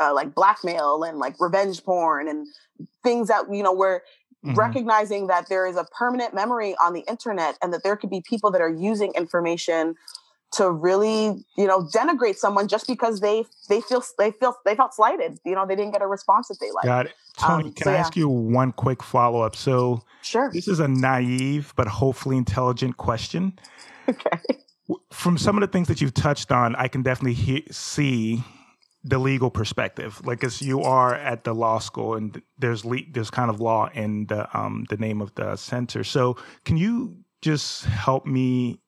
uh, 0.00 0.14
like 0.14 0.34
blackmail 0.34 1.02
and 1.02 1.18
like 1.18 1.34
revenge 1.40 1.82
porn 1.84 2.28
and 2.28 2.46
things 3.02 3.28
that 3.28 3.44
you 3.52 3.62
know 3.62 3.72
where 3.72 4.02
mm-hmm. 4.44 4.58
recognizing 4.58 5.26
that 5.26 5.48
there 5.48 5.66
is 5.66 5.76
a 5.76 5.84
permanent 5.96 6.34
memory 6.34 6.74
on 6.82 6.92
the 6.92 7.04
internet 7.08 7.56
and 7.62 7.72
that 7.72 7.82
there 7.82 7.96
could 7.96 8.10
be 8.10 8.22
people 8.28 8.50
that 8.50 8.60
are 8.60 8.70
using 8.70 9.12
information 9.16 9.94
to 10.52 10.70
really 10.70 11.44
you 11.56 11.66
know 11.66 11.82
denigrate 11.94 12.36
someone 12.36 12.68
just 12.68 12.86
because 12.86 13.20
they 13.20 13.44
they 13.68 13.80
feel 13.80 14.02
they 14.18 14.32
feel 14.32 14.56
they 14.64 14.74
felt 14.74 14.94
slighted 14.94 15.38
you 15.44 15.54
know 15.54 15.66
they 15.66 15.76
didn't 15.76 15.92
get 15.92 16.02
a 16.02 16.06
response 16.06 16.48
that 16.48 16.58
they 16.60 16.70
liked. 16.72 16.86
Got 16.86 17.06
it. 17.06 17.14
Toni 17.38 17.64
um, 17.64 17.72
can 17.72 17.84
so 17.84 17.90
i 17.90 17.94
yeah. 17.94 18.00
ask 18.00 18.16
you 18.16 18.28
one 18.28 18.72
quick 18.72 19.02
follow-up? 19.02 19.54
So 19.54 20.02
sure. 20.22 20.50
this 20.52 20.68
is 20.68 20.80
a 20.80 20.88
naive 20.88 21.72
but 21.76 21.86
hopefully 21.86 22.36
intelligent 22.36 22.96
question. 22.96 23.58
Okay. 24.08 24.58
From 25.12 25.38
some 25.38 25.56
of 25.56 25.60
the 25.60 25.68
things 25.68 25.86
that 25.86 26.00
you've 26.00 26.14
touched 26.14 26.50
on 26.50 26.74
i 26.74 26.88
can 26.88 27.02
definitely 27.02 27.34
he- 27.34 27.66
see 27.70 28.42
the 29.04 29.18
legal 29.18 29.50
perspective. 29.50 30.20
Like 30.26 30.44
as 30.44 30.60
you 30.60 30.82
are 30.82 31.14
at 31.14 31.44
the 31.44 31.54
law 31.54 31.78
school 31.78 32.14
and 32.14 32.42
there's 32.58 32.84
le- 32.84 33.08
there's 33.10 33.30
kind 33.30 33.50
of 33.50 33.60
law 33.60 33.88
in 33.94 34.26
the 34.26 34.48
um 34.56 34.86
the 34.90 34.96
name 34.96 35.20
of 35.20 35.34
the 35.36 35.56
center. 35.56 36.04
So 36.04 36.36
can 36.64 36.76
you 36.76 37.16
just 37.40 37.84
help 37.84 38.26
me 38.26 38.80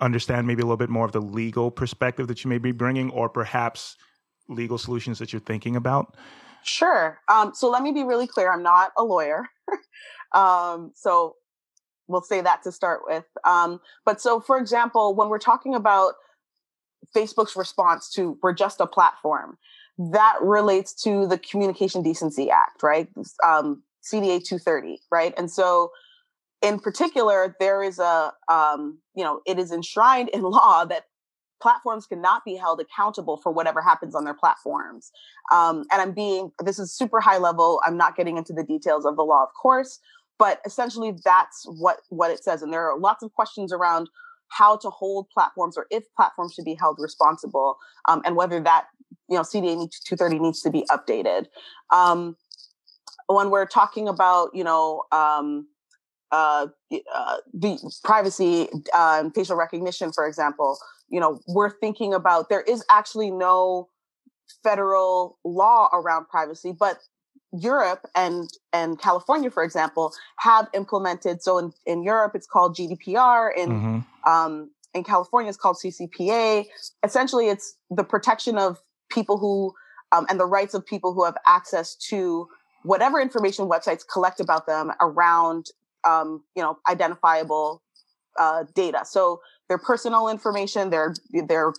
understand 0.00 0.46
maybe 0.46 0.62
a 0.62 0.64
little 0.64 0.76
bit 0.76 0.90
more 0.90 1.04
of 1.04 1.12
the 1.12 1.20
legal 1.20 1.70
perspective 1.70 2.28
that 2.28 2.44
you 2.44 2.48
may 2.48 2.58
be 2.58 2.72
bringing, 2.72 3.10
or 3.10 3.28
perhaps 3.28 3.96
legal 4.48 4.78
solutions 4.78 5.18
that 5.18 5.32
you're 5.32 5.40
thinking 5.40 5.76
about? 5.76 6.16
Sure. 6.62 7.18
Um, 7.28 7.52
so 7.54 7.70
let 7.70 7.82
me 7.82 7.92
be 7.92 8.04
really 8.04 8.26
clear. 8.26 8.52
I'm 8.52 8.62
not 8.62 8.92
a 8.96 9.04
lawyer. 9.04 9.48
um, 10.34 10.92
so 10.94 11.36
we'll 12.08 12.20
say 12.20 12.40
that 12.40 12.62
to 12.64 12.72
start 12.72 13.00
with. 13.06 13.24
Um, 13.44 13.80
but 14.04 14.20
so, 14.20 14.40
for 14.40 14.58
example, 14.58 15.14
when 15.14 15.28
we're 15.28 15.38
talking 15.38 15.74
about 15.74 16.14
Facebook's 17.14 17.56
response 17.56 18.10
to 18.10 18.38
we're 18.42 18.52
just 18.52 18.80
a 18.80 18.86
platform, 18.86 19.56
that 19.98 20.36
relates 20.40 20.94
to 21.02 21.26
the 21.26 21.38
Communication 21.38 22.02
Decency 22.02 22.50
Act, 22.50 22.82
right? 22.82 23.08
Um, 23.44 23.82
CDA 24.02 24.42
230, 24.42 25.00
right? 25.10 25.34
And 25.36 25.50
so 25.50 25.90
in 26.62 26.78
particular, 26.78 27.56
there 27.58 27.82
is 27.82 27.98
a, 27.98 28.32
um, 28.48 28.98
you 29.14 29.24
know, 29.24 29.40
it 29.46 29.58
is 29.58 29.72
enshrined 29.72 30.28
in 30.30 30.42
law 30.58 30.84
that 30.84 31.04
platforms 31.60 32.06
cannot 32.06 32.44
be 32.44 32.56
held 32.56 32.80
accountable 32.80 33.36
for 33.36 33.52
whatever 33.52 33.82
happens 33.82 34.14
on 34.14 34.24
their 34.24 34.34
platforms. 34.34 35.10
Um, 35.52 35.84
and 35.92 36.00
I'm 36.00 36.12
being, 36.12 36.50
this 36.64 36.78
is 36.78 36.92
super 36.92 37.20
high 37.20 37.38
level. 37.38 37.80
I'm 37.84 37.96
not 37.96 38.16
getting 38.16 38.38
into 38.38 38.52
the 38.52 38.64
details 38.64 39.04
of 39.04 39.16
the 39.16 39.22
law, 39.22 39.42
of 39.42 39.50
course, 39.60 39.98
but 40.38 40.60
essentially 40.64 41.14
that's 41.24 41.64
what, 41.66 41.98
what 42.08 42.30
it 42.30 42.42
says. 42.42 42.62
And 42.62 42.72
there 42.72 42.90
are 42.90 42.98
lots 42.98 43.22
of 43.22 43.32
questions 43.32 43.72
around 43.72 44.08
how 44.48 44.76
to 44.78 44.90
hold 44.90 45.28
platforms 45.30 45.76
or 45.76 45.86
if 45.90 46.04
platforms 46.16 46.54
should 46.54 46.64
be 46.64 46.74
held 46.74 46.96
responsible 46.98 47.76
um, 48.08 48.22
and 48.24 48.36
whether 48.36 48.60
that, 48.60 48.86
you 49.28 49.36
know, 49.36 49.42
CDA 49.42 49.76
230 50.04 50.38
needs 50.38 50.60
to 50.62 50.70
be 50.70 50.84
updated. 50.90 51.44
Um, 51.90 52.36
when 53.26 53.50
we're 53.50 53.66
talking 53.66 54.08
about, 54.08 54.50
you 54.54 54.64
know, 54.64 55.04
um, 55.12 55.68
uh, 56.32 56.66
uh, 57.14 57.36
the 57.52 57.78
privacy 58.04 58.68
uh, 58.94 59.20
and 59.20 59.34
facial 59.34 59.56
recognition, 59.56 60.12
for 60.12 60.26
example, 60.26 60.78
you 61.08 61.20
know, 61.20 61.40
we're 61.48 61.70
thinking 61.70 62.14
about 62.14 62.48
there 62.48 62.62
is 62.62 62.84
actually 62.90 63.30
no 63.30 63.88
federal 64.62 65.38
law 65.44 65.88
around 65.92 66.28
privacy, 66.28 66.72
but 66.78 66.98
Europe 67.52 68.06
and 68.14 68.48
and 68.72 69.00
California, 69.00 69.50
for 69.50 69.64
example, 69.64 70.12
have 70.38 70.68
implemented. 70.72 71.42
So 71.42 71.58
in, 71.58 71.72
in 71.84 72.02
Europe, 72.04 72.32
it's 72.34 72.46
called 72.46 72.76
GDPR. 72.76 73.50
In 73.56 73.70
mm-hmm. 73.70 74.30
um, 74.30 74.70
in 74.94 75.02
California, 75.02 75.48
it's 75.48 75.58
called 75.58 75.76
CCPA. 75.84 76.66
Essentially, 77.02 77.48
it's 77.48 77.76
the 77.90 78.04
protection 78.04 78.56
of 78.56 78.78
people 79.10 79.38
who 79.38 79.74
um, 80.12 80.26
and 80.28 80.38
the 80.38 80.46
rights 80.46 80.74
of 80.74 80.86
people 80.86 81.12
who 81.12 81.24
have 81.24 81.36
access 81.46 81.96
to 81.96 82.48
whatever 82.82 83.20
information 83.20 83.68
websites 83.68 84.02
collect 84.10 84.40
about 84.40 84.66
them 84.66 84.92
around 85.00 85.66
um, 86.04 86.42
you 86.56 86.62
know, 86.62 86.78
identifiable 86.88 87.82
uh, 88.38 88.64
data. 88.74 89.02
So 89.04 89.40
their 89.68 89.78
personal 89.78 90.28
information, 90.28 90.90
their 90.90 91.14
their 91.46 91.72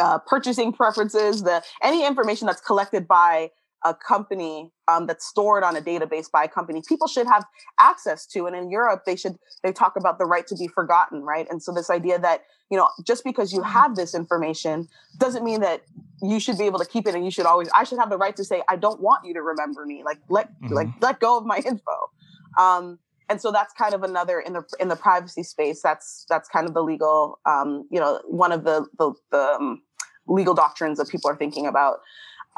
uh, 0.00 0.18
purchasing 0.26 0.72
preferences, 0.72 1.42
the 1.42 1.62
any 1.82 2.06
information 2.06 2.46
that's 2.46 2.60
collected 2.60 3.08
by 3.08 3.50
a 3.84 3.94
company 3.94 4.70
um, 4.88 5.06
that's 5.06 5.26
stored 5.26 5.64
on 5.64 5.76
a 5.76 5.80
database 5.80 6.30
by 6.30 6.44
a 6.44 6.48
company, 6.48 6.82
people 6.86 7.08
should 7.08 7.26
have 7.26 7.44
access 7.80 8.26
to. 8.26 8.46
And 8.46 8.54
in 8.54 8.70
Europe, 8.70 9.02
they 9.06 9.16
should 9.16 9.36
they 9.62 9.72
talk 9.72 9.96
about 9.96 10.18
the 10.18 10.24
right 10.24 10.46
to 10.46 10.56
be 10.56 10.68
forgotten, 10.68 11.22
right? 11.22 11.46
And 11.50 11.62
so 11.62 11.72
this 11.72 11.90
idea 11.90 12.18
that 12.18 12.44
you 12.70 12.76
know 12.76 12.88
just 13.04 13.24
because 13.24 13.52
you 13.52 13.60
mm-hmm. 13.60 13.70
have 13.70 13.96
this 13.96 14.14
information 14.14 14.88
doesn't 15.18 15.44
mean 15.44 15.60
that 15.60 15.82
you 16.22 16.38
should 16.38 16.58
be 16.58 16.64
able 16.64 16.78
to 16.78 16.86
keep 16.86 17.06
it, 17.08 17.14
and 17.14 17.24
you 17.24 17.30
should 17.30 17.46
always 17.46 17.68
I 17.74 17.84
should 17.84 17.98
have 17.98 18.10
the 18.10 18.18
right 18.18 18.36
to 18.36 18.44
say 18.44 18.62
I 18.68 18.76
don't 18.76 19.00
want 19.00 19.24
you 19.24 19.34
to 19.34 19.42
remember 19.42 19.84
me. 19.84 20.02
Like 20.04 20.18
let 20.28 20.48
mm-hmm. 20.60 20.74
like 20.74 20.88
let 21.00 21.20
go 21.20 21.38
of 21.38 21.44
my 21.44 21.56
info. 21.66 22.10
Um, 22.58 22.98
and 23.32 23.40
so 23.40 23.50
that's 23.50 23.72
kind 23.72 23.94
of 23.94 24.02
another 24.02 24.40
in 24.40 24.52
the 24.52 24.62
in 24.78 24.88
the 24.88 24.96
privacy 24.96 25.42
space 25.42 25.80
that's 25.80 26.26
that's 26.28 26.50
kind 26.50 26.68
of 26.68 26.74
the 26.74 26.82
legal 26.82 27.40
um, 27.46 27.88
you 27.90 27.98
know 27.98 28.20
one 28.26 28.52
of 28.52 28.64
the 28.64 28.86
the, 28.98 29.14
the 29.30 29.38
um, 29.38 29.80
legal 30.26 30.52
doctrines 30.52 30.98
that 30.98 31.08
people 31.08 31.30
are 31.30 31.36
thinking 31.36 31.66
about. 31.66 32.00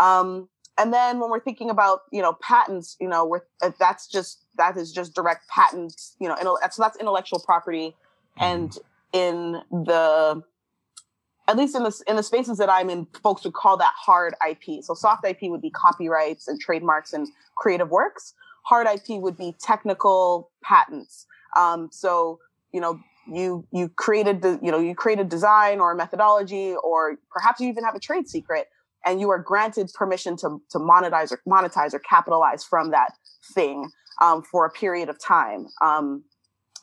Um, 0.01 0.49
and 0.77 0.93
then 0.93 1.21
when 1.21 1.31
we're 1.31 1.39
thinking 1.39 1.71
about 1.71 2.01
you 2.11 2.21
know 2.21 2.33
patents 2.43 2.97
you 3.01 3.09
know 3.09 3.25
we're 3.25 3.43
uh, 3.63 3.71
that's 3.79 4.09
just 4.09 4.41
that 4.57 4.77
is 4.77 4.91
just 4.91 5.15
direct 5.15 5.49
patent 5.49 5.95
you 6.19 6.29
know 6.29 6.37
so 6.73 6.83
that's 6.83 6.99
intellectual 6.99 7.39
property. 7.39 7.95
And 8.41 8.77
in 9.13 9.63
the 9.71 10.43
at 11.47 11.57
least 11.57 11.77
in 11.77 11.85
the 11.85 12.03
in 12.09 12.17
the 12.17 12.25
spaces 12.25 12.59
that 12.59 12.69
I'm 12.69 12.91
in, 12.91 13.07
folks 13.23 13.45
would 13.45 13.55
call 13.55 13.77
that 13.77 13.93
hard 13.97 14.35
IP. 14.45 14.83
So 14.83 14.95
soft 14.95 15.25
IP 15.25 15.43
would 15.43 15.63
be 15.63 15.71
copyrights 15.71 16.49
and 16.49 16.61
trademarks 16.61 17.13
and 17.13 17.29
creative 17.55 17.91
works 17.91 18.35
hard 18.65 18.87
IP 18.87 19.21
would 19.23 19.37
be 19.37 19.55
technical 19.61 20.51
patents. 20.63 21.27
Um, 21.57 21.89
so, 21.93 22.39
you 22.73 22.81
know, 22.81 22.99
you 23.33 23.67
you 23.73 23.89
created 23.89 24.43
the 24.43 24.59
you 24.63 24.71
know 24.71 24.79
you 24.79 24.95
created 24.95 25.27
a 25.27 25.29
design 25.29 25.81
or 25.81 25.93
a 25.93 25.97
methodology 25.97 26.75
or 26.85 27.17
perhaps 27.31 27.61
you 27.61 27.69
even 27.69 27.83
have 27.85 27.95
a 27.95 28.01
trade 28.01 28.29
secret 28.29 28.67
and 29.07 29.21
you 29.21 29.31
are 29.31 29.39
granted 29.39 29.91
permission 29.95 30.37
to 30.37 30.61
to 30.71 30.79
monetize 30.79 31.33
or 31.33 31.41
monetize 31.49 31.95
or 31.95 32.01
capitalize 32.01 32.65
from 32.65 32.91
that 32.91 33.13
thing 33.55 33.89
um, 34.21 34.43
for 34.43 34.67
a 34.67 34.71
period 34.71 35.09
of 35.09 35.19
time. 35.19 35.67
Um, 35.81 36.25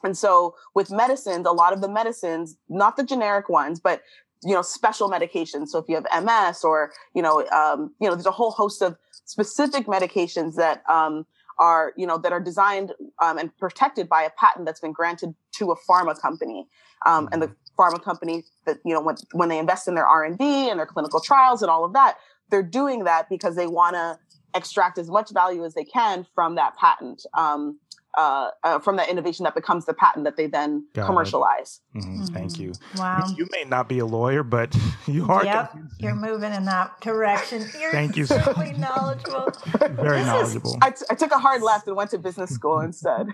And 0.03 0.17
so 0.17 0.55
with 0.73 0.89
medicines, 0.91 1.45
a 1.45 1.51
lot 1.51 1.73
of 1.73 1.81
the 1.81 1.89
medicines, 1.89 2.57
not 2.69 2.97
the 2.97 3.03
generic 3.03 3.49
ones, 3.49 3.79
but 3.79 4.01
you 4.43 4.53
know, 4.55 4.63
special 4.63 5.09
medications. 5.09 5.67
So 5.67 5.77
if 5.77 5.85
you 5.87 5.95
have 5.95 6.23
MS 6.23 6.63
or, 6.63 6.91
you 7.13 7.21
know, 7.21 7.47
um, 7.49 7.93
you 7.99 8.07
know, 8.07 8.15
there's 8.15 8.25
a 8.25 8.31
whole 8.31 8.51
host 8.51 8.81
of 8.81 8.97
specific 9.25 9.85
medications 9.85 10.55
that 10.55 10.81
um, 10.89 11.25
are, 11.59 11.93
you 11.97 12.07
know, 12.07 12.17
that 12.17 12.31
are 12.31 12.39
designed 12.39 12.93
um, 13.21 13.37
and 13.37 13.55
protected 13.57 14.09
by 14.09 14.23
a 14.23 14.29
patent 14.31 14.65
that's 14.65 14.79
been 14.79 14.91
granted 14.91 15.33
to 15.53 15.71
a 15.71 15.75
pharma 15.89 16.19
company. 16.19 16.67
Um, 17.05 17.29
and 17.31 17.41
the 17.41 17.47
mm-hmm. 17.47 17.81
pharma 17.81 18.03
company 18.03 18.43
that, 18.65 18.77
you 18.85 18.93
know, 18.93 19.01
when, 19.01 19.15
when 19.33 19.49
they 19.49 19.59
invest 19.59 19.87
in 19.87 19.95
their 19.95 20.07
R&D 20.07 20.69
and 20.69 20.79
their 20.79 20.85
clinical 20.85 21.19
trials 21.19 21.61
and 21.61 21.69
all 21.69 21.83
of 21.85 21.93
that, 21.93 22.17
they're 22.49 22.63
doing 22.63 23.05
that 23.05 23.29
because 23.29 23.55
they 23.55 23.67
want 23.67 23.95
to 23.95 24.19
extract 24.53 24.97
as 24.97 25.09
much 25.09 25.31
value 25.31 25.63
as 25.63 25.73
they 25.73 25.85
can 25.85 26.25
from 26.35 26.55
that 26.55 26.75
patent. 26.77 27.25
Um, 27.37 27.79
uh, 28.17 28.50
uh, 28.63 28.80
from 28.80 28.97
that 28.97 29.10
innovation 29.10 29.43
that 29.43 29.56
becomes 29.56 29.86
the 29.86 29.93
patent 29.93 30.26
that 30.26 30.36
they 30.36 30.47
then 30.47 30.86
Got 30.93 31.06
commercialize. 31.06 31.80
Mm-hmm. 31.95 32.21
Mm-hmm. 32.21 32.34
Thank 32.34 32.60
you. 32.60 32.74
Wow. 32.97 33.24
You, 33.28 33.36
you, 33.39 33.47
may 33.52 33.63
not 33.63 33.88
be 33.88 34.00
a 34.00 34.06
lawyer, 34.06 34.43
but 34.43 34.76
you 35.08 35.28
are. 35.28 35.43
Yep, 35.45 35.76
you're 36.00 36.15
moving 36.15 36.54
in 36.54 36.65
that 36.65 37.00
direction. 37.02 37.62
You're 37.80 37.91
Thank 37.91 38.17
you. 38.17 38.26
Really 38.26 38.74
knowledgeable. 38.74 39.52
Very 39.91 40.19
this 40.19 40.28
knowledgeable. 40.28 40.71
Is, 40.71 40.78
I, 40.82 40.89
t- 40.91 41.06
I 41.10 41.15
took 41.15 41.32
a 41.32 41.39
hard 41.39 41.62
left 41.62 41.88
and 41.88 41.95
went 41.95 42.12
to 42.12 42.17
business 42.17 42.52
school 42.52 42.80
instead. 42.80 43.28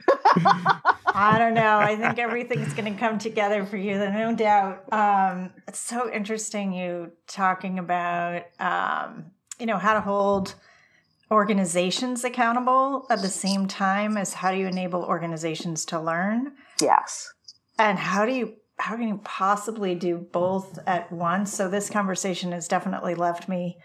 I 1.18 1.36
don't 1.40 1.54
know. 1.54 1.80
I 1.80 1.96
think 1.96 2.20
everything's 2.20 2.74
going 2.74 2.94
to 2.94 3.00
come 3.00 3.18
together 3.18 3.66
for 3.66 3.78
you, 3.78 3.98
no 3.98 4.36
doubt. 4.36 4.92
Um, 4.94 5.52
it's 5.68 5.80
so 5.80 6.12
interesting 6.12 6.74
you 6.74 7.12
talking 7.28 7.80
about, 7.80 8.44
um, 8.60 9.32
you 9.60 9.66
know, 9.66 9.78
how 9.78 9.94
to 9.94 10.02
hold 10.02 10.56
organizations 11.32 12.24
accountable 12.24 13.06
at 13.10 13.22
the 13.22 13.30
same 13.30 13.68
time 13.68 14.18
as 14.18 14.36
how 14.36 14.52
do 14.52 14.58
you 14.58 14.68
enable 14.68 15.04
organizations 15.04 15.86
to 15.86 16.00
learn? 16.00 16.54
Yes. 16.82 17.34
And 17.78 18.00
how 18.00 18.26
do 18.26 18.34
you 18.34 18.56
how 18.80 18.96
can 18.96 19.08
you 19.08 19.20
possibly 19.24 19.96
do 19.96 20.18
both 20.32 20.78
at 20.86 21.12
once? 21.12 21.52
So 21.52 21.68
this 21.68 21.90
conversation 21.90 22.52
has 22.52 22.68
definitely 22.68 23.16
left 23.16 23.50
me 23.50 23.78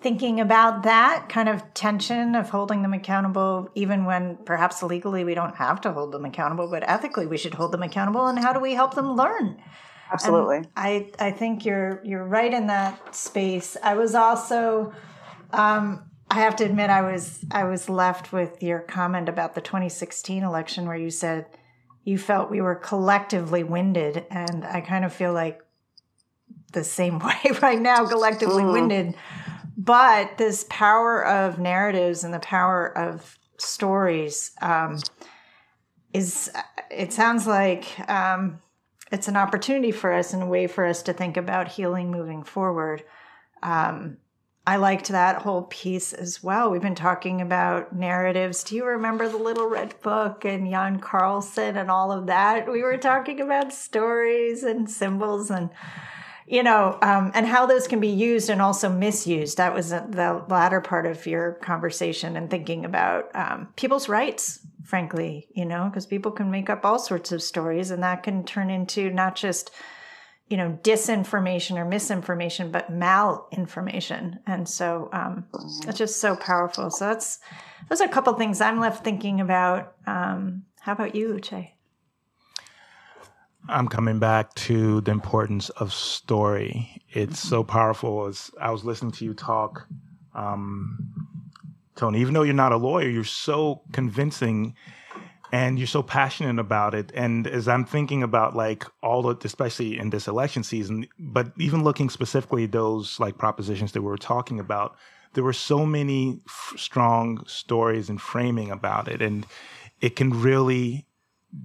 thinking 0.00 0.40
about 0.40 0.84
that 0.84 1.28
kind 1.28 1.48
of 1.48 1.74
tension 1.74 2.34
of 2.34 2.50
holding 2.50 2.82
them 2.82 2.94
accountable 2.94 3.68
even 3.74 4.04
when 4.04 4.38
perhaps 4.44 4.82
legally 4.82 5.24
we 5.24 5.34
don't 5.34 5.56
have 5.56 5.80
to 5.80 5.92
hold 5.92 6.12
them 6.12 6.24
accountable 6.24 6.70
but 6.70 6.88
ethically 6.88 7.26
we 7.26 7.36
should 7.36 7.54
hold 7.54 7.72
them 7.72 7.82
accountable 7.82 8.26
and 8.26 8.38
how 8.38 8.52
do 8.52 8.60
we 8.60 8.74
help 8.74 8.94
them 8.94 9.16
learn 9.16 9.60
absolutely 10.12 10.58
and 10.58 10.68
i 10.76 11.10
i 11.18 11.30
think 11.30 11.64
you're 11.64 12.00
you're 12.04 12.24
right 12.24 12.54
in 12.54 12.68
that 12.68 13.14
space 13.14 13.76
i 13.82 13.94
was 13.94 14.14
also 14.14 14.92
um, 15.52 16.07
I 16.30 16.40
have 16.40 16.56
to 16.56 16.64
admit, 16.64 16.90
I 16.90 17.02
was 17.02 17.44
I 17.50 17.64
was 17.64 17.88
left 17.88 18.32
with 18.32 18.62
your 18.62 18.80
comment 18.80 19.28
about 19.28 19.54
the 19.54 19.60
2016 19.60 20.42
election, 20.42 20.86
where 20.86 20.96
you 20.96 21.10
said 21.10 21.46
you 22.04 22.18
felt 22.18 22.50
we 22.50 22.60
were 22.60 22.74
collectively 22.74 23.64
winded, 23.64 24.26
and 24.30 24.64
I 24.64 24.80
kind 24.80 25.04
of 25.04 25.12
feel 25.12 25.32
like 25.32 25.60
the 26.72 26.84
same 26.84 27.18
way 27.24 27.40
right 27.62 27.80
now, 27.80 28.06
collectively 28.06 28.62
mm. 28.62 28.72
winded. 28.72 29.14
But 29.76 30.38
this 30.38 30.66
power 30.68 31.24
of 31.24 31.58
narratives 31.58 32.24
and 32.24 32.34
the 32.34 32.40
power 32.40 32.96
of 32.96 33.38
stories 33.58 34.50
um, 34.60 34.98
is 36.12 36.50
it 36.90 37.12
sounds 37.12 37.46
like 37.46 37.86
um, 38.08 38.60
it's 39.10 39.28
an 39.28 39.36
opportunity 39.36 39.92
for 39.92 40.12
us 40.12 40.34
and 40.34 40.42
a 40.42 40.46
way 40.46 40.66
for 40.66 40.84
us 40.84 41.02
to 41.04 41.12
think 41.12 41.36
about 41.36 41.68
healing 41.68 42.10
moving 42.10 42.42
forward. 42.42 43.04
Um, 43.62 44.18
I 44.68 44.76
liked 44.76 45.08
that 45.08 45.40
whole 45.40 45.62
piece 45.62 46.12
as 46.12 46.42
well. 46.42 46.70
We've 46.70 46.82
been 46.82 46.94
talking 46.94 47.40
about 47.40 47.96
narratives. 47.96 48.62
Do 48.62 48.76
you 48.76 48.84
remember 48.84 49.26
the 49.26 49.38
Little 49.38 49.66
Red 49.66 49.98
Book 50.02 50.44
and 50.44 50.68
Jan 50.68 51.00
Carlzon 51.00 51.80
and 51.80 51.90
all 51.90 52.12
of 52.12 52.26
that? 52.26 52.70
We 52.70 52.82
were 52.82 52.98
talking 52.98 53.40
about 53.40 53.72
stories 53.72 54.64
and 54.64 54.90
symbols 54.90 55.50
and 55.50 55.70
you 56.46 56.62
know, 56.62 56.98
um, 57.00 57.32
and 57.34 57.46
how 57.46 57.64
those 57.64 57.88
can 57.88 57.98
be 57.98 58.08
used 58.08 58.50
and 58.50 58.60
also 58.60 58.90
misused. 58.90 59.56
That 59.56 59.72
was 59.72 59.88
the 59.88 60.44
latter 60.48 60.82
part 60.82 61.06
of 61.06 61.26
your 61.26 61.52
conversation 61.62 62.36
and 62.36 62.50
thinking 62.50 62.84
about 62.84 63.34
um, 63.34 63.68
people's 63.76 64.06
rights, 64.06 64.60
frankly, 64.84 65.48
you 65.54 65.64
know, 65.64 65.86
because 65.88 66.04
people 66.04 66.32
can 66.32 66.50
make 66.50 66.68
up 66.68 66.84
all 66.84 66.98
sorts 66.98 67.32
of 67.32 67.42
stories 67.42 67.90
and 67.90 68.02
that 68.02 68.22
can 68.22 68.44
turn 68.44 68.68
into 68.68 69.08
not 69.08 69.34
just 69.34 69.70
you 70.48 70.56
know 70.56 70.78
disinformation 70.82 71.76
or 71.76 71.84
misinformation 71.84 72.70
but 72.70 72.90
malinformation. 72.90 74.38
And 74.46 74.68
so 74.68 75.08
um, 75.12 75.44
it's 75.86 75.98
just 75.98 76.20
so 76.20 76.36
powerful. 76.36 76.90
So 76.90 77.06
that's 77.06 77.38
those 77.88 78.00
are 78.00 78.06
a 78.06 78.12
couple 78.12 78.32
things 78.34 78.60
i'm 78.60 78.80
left 78.80 79.04
thinking 79.04 79.40
about. 79.40 79.94
Um, 80.06 80.64
how 80.80 80.92
about 80.92 81.14
you 81.14 81.28
uche? 81.28 81.70
I'm 83.68 83.88
coming 83.88 84.18
back 84.18 84.54
to 84.54 85.02
the 85.02 85.10
importance 85.10 85.68
of 85.70 85.92
story. 85.92 87.02
It's 87.10 87.38
so 87.38 87.62
powerful. 87.62 88.26
As 88.26 88.50
i 88.60 88.70
was 88.70 88.84
listening 88.84 89.12
to 89.12 89.24
you 89.24 89.34
talk 89.34 89.86
um, 90.34 90.98
toni 91.96 92.20
even 92.20 92.32
though 92.32 92.42
you're 92.42 92.54
not 92.54 92.72
a 92.72 92.76
lawyer 92.76 93.08
you're 93.08 93.24
so 93.24 93.82
convincing 93.92 94.74
and 95.52 95.78
you're 95.78 95.86
so 95.86 96.02
passionate 96.02 96.60
about 96.60 96.94
it 96.94 97.10
and 97.14 97.46
as 97.46 97.68
i'm 97.68 97.84
thinking 97.84 98.22
about 98.22 98.54
like 98.54 98.84
all 99.02 99.22
the 99.22 99.36
especially 99.44 99.98
in 99.98 100.10
this 100.10 100.28
election 100.28 100.62
season 100.62 101.06
but 101.18 101.52
even 101.58 101.84
looking 101.84 102.10
specifically 102.10 102.64
at 102.64 102.72
those 102.72 103.18
like 103.20 103.38
propositions 103.38 103.92
that 103.92 104.02
we 104.02 104.08
were 104.08 104.18
talking 104.18 104.60
about 104.60 104.96
there 105.34 105.44
were 105.44 105.52
so 105.52 105.84
many 105.84 106.40
f- 106.46 106.74
strong 106.76 107.44
stories 107.46 108.08
and 108.08 108.20
framing 108.20 108.70
about 108.70 109.08
it 109.08 109.22
and 109.22 109.46
it 110.00 110.16
can 110.16 110.30
really 110.30 111.06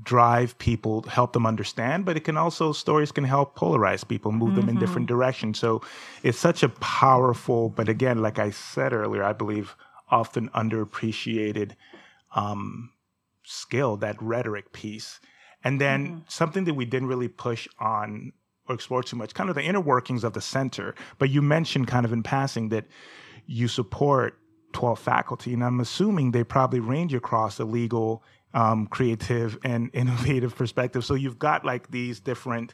drive 0.03 0.57
people 0.59 1.01
help 1.03 1.33
them 1.33 1.45
understand 1.45 2.05
but 2.05 2.15
it 2.15 2.23
can 2.23 2.37
also 2.37 2.71
stories 2.71 3.11
can 3.11 3.25
help 3.25 3.57
polarize 3.57 4.07
people 4.07 4.31
move 4.31 4.51
mm-hmm. 4.51 4.61
them 4.61 4.69
in 4.69 4.79
different 4.79 5.07
mm-hmm. 5.07 5.17
directions 5.17 5.59
so 5.59 5.81
it's 6.23 6.39
such 6.39 6.63
a 6.63 6.69
powerful 6.69 7.67
but 7.69 7.89
again 7.89 8.21
like 8.21 8.39
i 8.39 8.49
said 8.49 8.93
earlier 8.93 9.23
i 9.23 9.33
believe 9.33 9.75
often 10.09 10.47
underappreciated 10.49 11.71
um, 12.35 12.89
skill, 13.43 13.97
that 13.97 14.21
rhetoric 14.21 14.73
piece. 14.73 15.19
And 15.63 15.79
then 15.79 16.07
mm-hmm. 16.07 16.17
something 16.27 16.65
that 16.65 16.73
we 16.73 16.85
didn't 16.85 17.07
really 17.07 17.27
push 17.27 17.67
on 17.79 18.33
or 18.67 18.75
explore 18.75 19.03
too 19.03 19.15
much, 19.15 19.33
kind 19.33 19.49
of 19.49 19.55
the 19.55 19.61
inner 19.61 19.81
workings 19.81 20.23
of 20.23 20.33
the 20.33 20.41
center. 20.41 20.95
But 21.17 21.29
you 21.29 21.41
mentioned 21.41 21.87
kind 21.87 22.05
of 22.05 22.13
in 22.13 22.23
passing 22.23 22.69
that 22.69 22.85
you 23.45 23.67
support 23.67 24.39
12 24.71 24.99
faculty, 24.99 25.53
and 25.53 25.63
I'm 25.63 25.79
assuming 25.79 26.31
they 26.31 26.43
probably 26.43 26.79
range 26.79 27.13
across 27.13 27.57
the 27.57 27.65
legal, 27.65 28.23
um, 28.53 28.87
creative, 28.87 29.57
and 29.63 29.89
innovative 29.93 30.55
perspective. 30.55 31.05
So 31.05 31.13
you've 31.13 31.39
got 31.39 31.65
like 31.65 31.91
these 31.91 32.19
different 32.19 32.73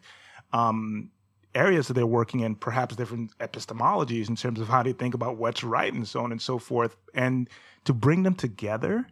um, 0.54 1.10
areas 1.56 1.88
that 1.88 1.96
they're 1.96 2.06
working 2.06 2.42
in, 2.42 2.56
perhaps 2.56 2.96
different 2.96 3.36
epistemologies 3.40 4.30
in 4.30 4.36
terms 4.36 4.60
of 4.60 4.68
how 4.68 4.84
they 4.84 4.94
think 4.94 5.14
about 5.14 5.38
what's 5.38 5.64
right 5.64 5.94
and 5.94 6.08
so 6.08 6.24
on 6.24 6.32
and 6.32 6.42
so 6.42 6.60
forth. 6.60 6.96
And 7.14 7.50
to 7.86 7.94
bring 7.94 8.24
them 8.24 8.36
together 8.36 9.08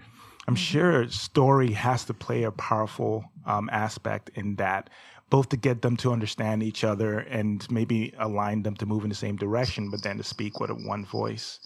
I'm 0.48 0.56
mm-hmm. 0.56 0.62
sure 0.62 1.10
story 1.10 1.72
has 1.74 2.06
to 2.06 2.14
play 2.14 2.44
a 2.44 2.52
powerful 2.52 3.26
um, 3.46 3.70
aspect 3.72 4.30
in 4.36 4.56
that, 4.56 4.90
both 5.30 5.50
to 5.50 5.58
get 5.58 5.82
them 5.82 5.98
to 5.98 6.12
understand 6.12 6.64
each 6.64 6.84
other 6.84 7.20
and 7.20 7.70
maybe 7.70 8.14
align 8.18 8.64
them 8.64 8.76
to 8.76 8.86
move 8.86 9.04
in 9.04 9.10
the 9.10 9.16
same 9.16 9.36
direction, 9.36 9.90
but 9.90 10.04
then 10.04 10.18
to 10.18 10.24
speak 10.24 10.60
with 10.60 10.70
a 10.70 10.76
one 10.76 11.06
voice. 11.06 11.60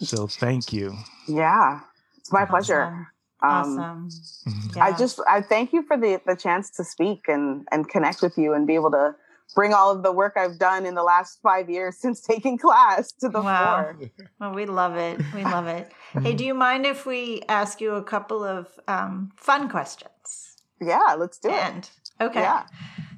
So 0.00 0.26
thank 0.26 0.72
you. 0.72 0.96
Yeah, 1.28 1.80
it's 2.16 2.32
my 2.32 2.46
pleasure. 2.46 3.08
Awesome. 3.42 3.78
Um, 3.78 4.08
mm-hmm. 4.48 4.76
yeah. 4.76 4.84
I 4.84 4.92
just 4.96 5.20
I 5.28 5.40
thank 5.42 5.72
you 5.72 5.82
for 5.82 5.96
the 5.96 6.20
the 6.26 6.36
chance 6.36 6.70
to 6.72 6.84
speak 6.84 7.24
and 7.28 7.66
and 7.70 7.88
connect 7.88 8.22
with 8.22 8.36
you 8.36 8.54
and 8.54 8.66
be 8.66 8.74
able 8.74 8.90
to 8.90 9.14
bring 9.54 9.72
all 9.74 9.90
of 9.90 10.02
the 10.02 10.12
work 10.12 10.34
I've 10.36 10.58
done 10.58 10.86
in 10.86 10.94
the 10.94 11.02
last 11.02 11.40
five 11.42 11.68
years 11.68 11.96
since 12.00 12.20
taking 12.20 12.58
class 12.58 13.12
to 13.20 13.28
the 13.28 13.40
wow. 13.40 13.94
floor. 13.96 14.10
Well, 14.40 14.54
we 14.54 14.66
love 14.66 14.96
it. 14.96 15.20
We 15.34 15.44
love 15.44 15.66
it. 15.66 15.90
hey, 16.22 16.34
do 16.34 16.44
you 16.44 16.54
mind 16.68 16.86
if 16.86 17.06
we 17.06 17.42
ask 17.48 17.80
you 17.80 17.94
a 17.94 18.02
couple 18.02 18.44
of 18.44 18.68
um, 18.88 19.32
fun 19.36 19.68
questions? 19.68 20.56
Yeah, 20.80 21.14
let's 21.18 21.38
do 21.38 21.50
and, 21.50 21.84
it. 21.84 22.24
Okay. 22.24 22.40
Yeah. 22.40 22.66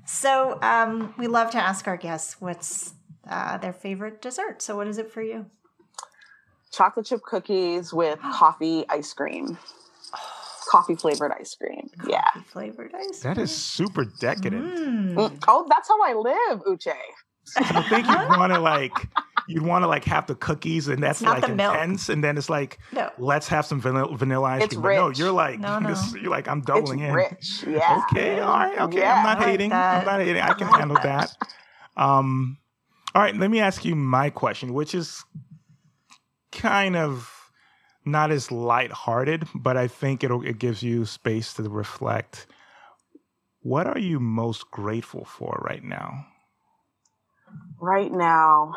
So 0.04 0.58
um, 0.62 1.14
we 1.16 1.26
love 1.26 1.50
to 1.50 1.58
ask 1.58 1.86
our 1.86 1.96
guests 1.96 2.40
what's 2.40 2.94
uh, 3.28 3.58
their 3.58 3.72
favorite 3.72 4.20
dessert. 4.20 4.62
So 4.62 4.76
what 4.76 4.88
is 4.88 4.98
it 4.98 5.10
for 5.10 5.22
you? 5.22 5.46
Chocolate 6.72 7.06
chip 7.06 7.22
cookies 7.22 7.92
with 7.92 8.18
coffee 8.20 8.84
ice 8.88 9.12
cream 9.12 9.58
coffee 10.72 10.94
flavored 10.94 11.32
ice 11.38 11.54
cream. 11.54 11.90
Coffee 11.98 12.12
yeah. 12.12 12.42
Flavored 12.46 12.94
ice 12.94 13.20
cream. 13.20 13.34
That 13.34 13.40
is 13.40 13.54
super 13.54 14.06
decadent. 14.06 14.74
Mm. 14.74 15.14
Mm. 15.14 15.44
Oh, 15.46 15.66
that's 15.68 15.88
how 15.88 16.02
I 16.02 16.14
live, 16.14 16.62
Uche. 16.64 16.94
I 17.56 17.82
think 17.90 18.06
you'd 18.06 18.38
want 18.38 18.52
to 18.54 18.60
like 18.72 18.92
you'd 19.48 19.64
want 19.64 19.82
to 19.82 19.88
like 19.88 20.04
have 20.04 20.26
the 20.26 20.34
cookies 20.36 20.88
and 20.88 21.02
that's 21.02 21.20
like 21.20 21.46
intense, 21.46 22.08
milk. 22.08 22.14
and 22.14 22.24
then 22.24 22.38
it's 22.38 22.48
like 22.48 22.78
no. 22.92 23.10
let's 23.18 23.48
have 23.48 23.66
some 23.66 23.80
vanilla, 23.80 24.16
vanilla 24.16 24.46
ice 24.46 24.64
it's 24.64 24.74
cream. 24.74 24.86
Rich. 24.86 25.18
no, 25.18 25.24
you're 25.24 25.32
like 25.32 25.58
no, 25.60 25.78
no. 25.78 25.90
This, 25.90 26.14
you're 26.14 26.30
like 26.30 26.48
I'm 26.48 26.62
doubling 26.62 27.00
it's 27.00 27.08
in. 27.08 27.14
Rich, 27.14 27.64
yeah. 27.76 28.04
Okay, 28.10 28.40
all 28.40 28.52
right, 28.52 28.80
okay. 28.82 28.98
Yeah, 28.98 29.14
I'm 29.16 29.24
not 29.24 29.38
like 29.38 29.48
hating. 29.48 29.70
That. 29.70 30.00
I'm 30.00 30.06
not 30.06 30.20
hating. 30.20 30.42
I 30.42 30.54
can 30.54 30.68
handle 30.78 30.98
that. 31.02 31.36
Um, 31.96 32.58
all 33.14 33.20
right, 33.20 33.36
let 33.36 33.50
me 33.50 33.60
ask 33.60 33.84
you 33.84 33.94
my 33.96 34.30
question, 34.30 34.72
which 34.72 34.94
is 34.94 35.22
kind 36.52 36.96
of 36.96 37.41
not 38.04 38.30
as 38.30 38.50
lighthearted, 38.52 39.48
but 39.54 39.76
I 39.76 39.88
think 39.88 40.24
it'll 40.24 40.46
it 40.46 40.58
gives 40.58 40.82
you 40.82 41.04
space 41.06 41.54
to 41.54 41.64
reflect. 41.64 42.46
what 43.62 43.86
are 43.86 43.98
you 43.98 44.20
most 44.20 44.70
grateful 44.70 45.24
for 45.24 45.62
right 45.68 45.84
now? 45.84 46.26
Right 47.80 48.12
now, 48.12 48.74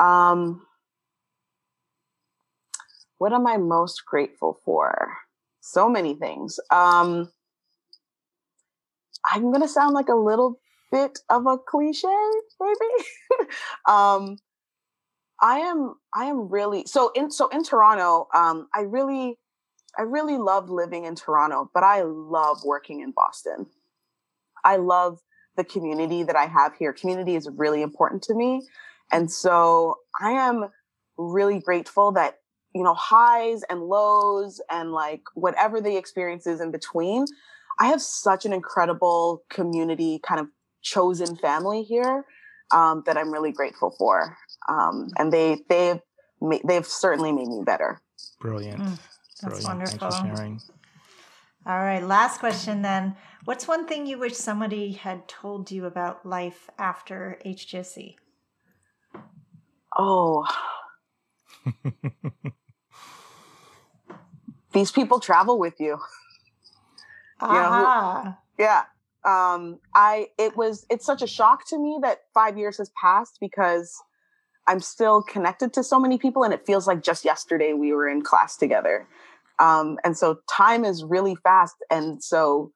um, 0.00 0.66
what 3.18 3.32
am 3.32 3.46
I 3.46 3.56
most 3.58 4.02
grateful 4.06 4.60
for? 4.64 5.16
So 5.60 5.88
many 5.88 6.14
things. 6.14 6.58
Um, 6.70 7.30
I'm 9.30 9.50
going 9.50 9.62
to 9.62 9.68
sound 9.68 9.94
like 9.94 10.08
a 10.08 10.14
little 10.14 10.60
bit 10.92 11.18
of 11.30 11.46
a 11.46 11.58
cliche, 11.58 12.08
maybe. 12.60 13.48
um, 13.88 14.38
I 15.40 15.58
am, 15.58 15.94
I 16.14 16.26
am 16.26 16.48
really, 16.48 16.84
so 16.86 17.10
in, 17.14 17.30
so 17.30 17.48
in 17.48 17.62
Toronto, 17.62 18.28
um, 18.34 18.68
I 18.74 18.80
really, 18.80 19.38
I 19.98 20.02
really 20.02 20.38
love 20.38 20.70
living 20.70 21.04
in 21.04 21.14
Toronto, 21.14 21.70
but 21.72 21.82
I 21.82 22.02
love 22.02 22.58
working 22.64 23.00
in 23.00 23.12
Boston. 23.12 23.66
I 24.64 24.76
love 24.76 25.20
the 25.56 25.64
community 25.64 26.22
that 26.22 26.36
I 26.36 26.46
have 26.46 26.74
here. 26.76 26.92
Community 26.92 27.34
is 27.34 27.48
really 27.56 27.82
important 27.82 28.22
to 28.24 28.34
me. 28.34 28.62
And 29.12 29.30
so 29.30 29.96
I 30.20 30.32
am 30.32 30.68
really 31.16 31.60
grateful 31.60 32.12
that, 32.12 32.38
you 32.74 32.82
know, 32.82 32.94
highs 32.94 33.62
and 33.70 33.82
lows 33.82 34.60
and 34.70 34.92
like 34.92 35.22
whatever 35.34 35.80
the 35.80 35.96
experience 35.96 36.46
is 36.46 36.60
in 36.60 36.70
between, 36.70 37.24
I 37.78 37.86
have 37.86 38.02
such 38.02 38.44
an 38.44 38.52
incredible 38.52 39.44
community 39.50 40.20
kind 40.22 40.40
of 40.40 40.48
chosen 40.82 41.36
family 41.36 41.82
here 41.82 42.24
um, 42.72 43.02
that 43.06 43.16
I'm 43.16 43.32
really 43.32 43.52
grateful 43.52 43.94
for. 43.98 44.36
Um, 44.68 45.08
and 45.18 45.32
they, 45.32 45.58
they've, 45.68 46.00
they've 46.64 46.86
certainly 46.86 47.32
made 47.32 47.48
me 47.48 47.62
better. 47.64 48.00
Brilliant. 48.40 48.80
Mm, 48.82 48.98
that's 49.42 49.42
Brilliant. 49.42 49.64
wonderful. 49.64 49.98
Thanks 50.10 50.16
for 50.18 50.36
sharing. 50.36 50.60
All 51.66 51.78
right, 51.78 52.02
last 52.02 52.38
question 52.38 52.82
then. 52.82 53.16
What's 53.44 53.66
one 53.66 53.86
thing 53.86 54.06
you 54.06 54.18
wish 54.18 54.34
somebody 54.34 54.92
had 54.92 55.26
told 55.26 55.70
you 55.70 55.84
about 55.84 56.24
life 56.24 56.70
after 56.78 57.40
HGSE? 57.44 58.14
Oh. 59.98 60.46
These 64.72 64.92
people 64.92 65.18
travel 65.20 65.58
with 65.58 65.80
you. 65.80 65.98
Ah. 67.40 67.52
You 67.52 68.24
know, 68.24 68.34
yeah. 68.58 68.84
Um, 69.26 69.80
I 69.94 70.28
it 70.38 70.56
was 70.56 70.86
it's 70.88 71.04
such 71.04 71.20
a 71.20 71.26
shock 71.26 71.66
to 71.68 71.78
me 71.78 71.98
that 72.02 72.20
five 72.32 72.56
years 72.56 72.78
has 72.78 72.90
passed 73.00 73.38
because 73.40 74.02
I'm 74.66 74.80
still 74.80 75.22
connected 75.22 75.72
to 75.74 75.82
so 75.82 75.98
many 75.98 76.18
people 76.18 76.42
and 76.42 76.52
it 76.52 76.66
feels 76.66 76.86
like 76.86 77.02
just 77.02 77.24
yesterday 77.24 77.72
we 77.72 77.92
were 77.92 78.08
in 78.08 78.22
class 78.22 78.56
together. 78.56 79.06
Um, 79.58 79.98
and 80.04 80.16
so 80.16 80.40
time 80.50 80.84
is 80.84 81.04
really 81.04 81.36
fast. 81.36 81.76
And 81.90 82.22
so 82.22 82.72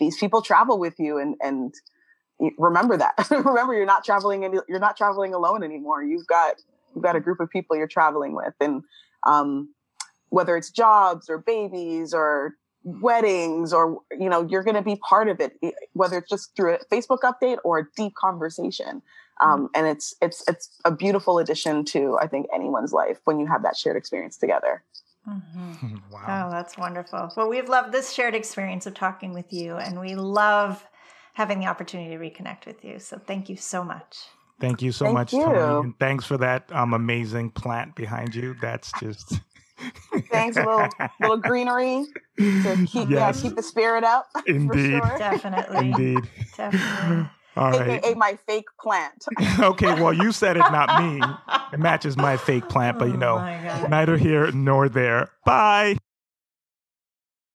these 0.00 0.16
people 0.18 0.42
travel 0.42 0.78
with 0.78 0.94
you 0.98 1.18
and, 1.18 1.36
and 1.40 1.74
remember 2.58 2.96
that, 2.96 3.14
remember 3.30 3.74
you're 3.74 3.86
not 3.86 4.04
traveling 4.04 4.44
any, 4.44 4.58
you're 4.68 4.80
not 4.80 4.96
traveling 4.96 5.34
alone 5.34 5.62
anymore. 5.62 6.02
You've 6.02 6.26
got, 6.26 6.56
you've 6.94 7.04
got 7.04 7.14
a 7.16 7.20
group 7.20 7.40
of 7.40 7.50
people 7.50 7.76
you're 7.76 7.86
traveling 7.86 8.34
with. 8.34 8.54
And, 8.60 8.82
um, 9.26 9.74
whether 10.30 10.56
it's 10.56 10.70
jobs 10.70 11.30
or 11.30 11.38
babies 11.38 12.12
or 12.12 12.54
weddings 12.84 13.72
or 13.72 13.98
you 14.18 14.28
know 14.28 14.46
you're 14.48 14.62
going 14.62 14.76
to 14.76 14.82
be 14.82 14.96
part 14.96 15.28
of 15.28 15.40
it 15.40 15.56
whether 15.94 16.18
it's 16.18 16.28
just 16.28 16.54
through 16.54 16.74
a 16.74 16.78
facebook 16.92 17.20
update 17.20 17.56
or 17.64 17.78
a 17.78 17.86
deep 17.96 18.14
conversation 18.14 19.00
um, 19.40 19.64
mm-hmm. 19.64 19.66
and 19.74 19.86
it's 19.86 20.14
it's 20.20 20.44
it's 20.46 20.78
a 20.84 20.90
beautiful 20.90 21.38
addition 21.38 21.84
to 21.84 22.18
i 22.20 22.26
think 22.26 22.46
anyone's 22.54 22.92
life 22.92 23.18
when 23.24 23.40
you 23.40 23.46
have 23.46 23.62
that 23.62 23.76
shared 23.76 23.96
experience 23.96 24.36
together 24.36 24.82
Mm-hmm. 25.28 25.96
wow. 26.12 26.48
Oh, 26.48 26.50
that's 26.50 26.76
wonderful. 26.76 27.32
Well, 27.36 27.48
we've 27.48 27.68
loved 27.68 27.92
this 27.92 28.12
shared 28.12 28.34
experience 28.34 28.86
of 28.86 28.94
talking 28.94 29.32
with 29.32 29.52
you, 29.52 29.76
and 29.76 29.98
we 29.98 30.14
love 30.14 30.84
having 31.32 31.58
the 31.58 31.66
opportunity 31.66 32.10
to 32.10 32.18
reconnect 32.18 32.66
with 32.66 32.84
you. 32.84 32.98
So 32.98 33.18
thank 33.18 33.48
you 33.48 33.56
so 33.56 33.82
much. 33.82 34.18
Thank 34.60 34.82
you 34.82 34.92
so 34.92 35.06
Thank 35.06 35.14
much, 35.14 35.32
you. 35.32 35.44
Toni. 35.44 35.86
And 35.86 35.98
thanks 35.98 36.24
for 36.24 36.38
that 36.38 36.70
um, 36.72 36.94
amazing 36.94 37.50
plant 37.50 37.96
behind 37.96 38.34
you. 38.34 38.54
That's 38.60 38.92
just. 39.00 39.40
Thanks, 40.30 40.56
a 40.56 40.60
little, 40.60 40.88
little 41.20 41.36
greenery 41.38 42.04
to 42.38 42.76
keep, 42.86 43.10
yes. 43.10 43.10
yeah, 43.10 43.32
keep 43.32 43.56
the 43.56 43.62
spirit 43.62 44.04
up. 44.04 44.26
Indeed. 44.46 45.02
Sure. 45.02 45.18
Definitely. 45.18 45.90
Indeed. 45.90 46.30
Definitely. 46.56 47.30
All 47.56 47.70
right. 47.70 48.04
AKA 48.04 48.14
my 48.14 48.36
fake 48.46 48.66
plant. 48.80 49.26
okay, 49.60 50.00
well, 50.00 50.12
you 50.12 50.32
said 50.32 50.56
it, 50.56 50.60
not 50.72 51.02
me. 51.02 51.22
It 51.72 51.78
matches 51.78 52.16
my 52.16 52.36
fake 52.36 52.68
plant, 52.68 52.98
but 52.98 53.06
you 53.06 53.14
oh 53.14 53.18
know, 53.18 53.38
oh 53.38 53.86
neither 53.88 54.16
here 54.16 54.50
nor 54.50 54.88
there. 54.88 55.30
Bye. 55.44 55.96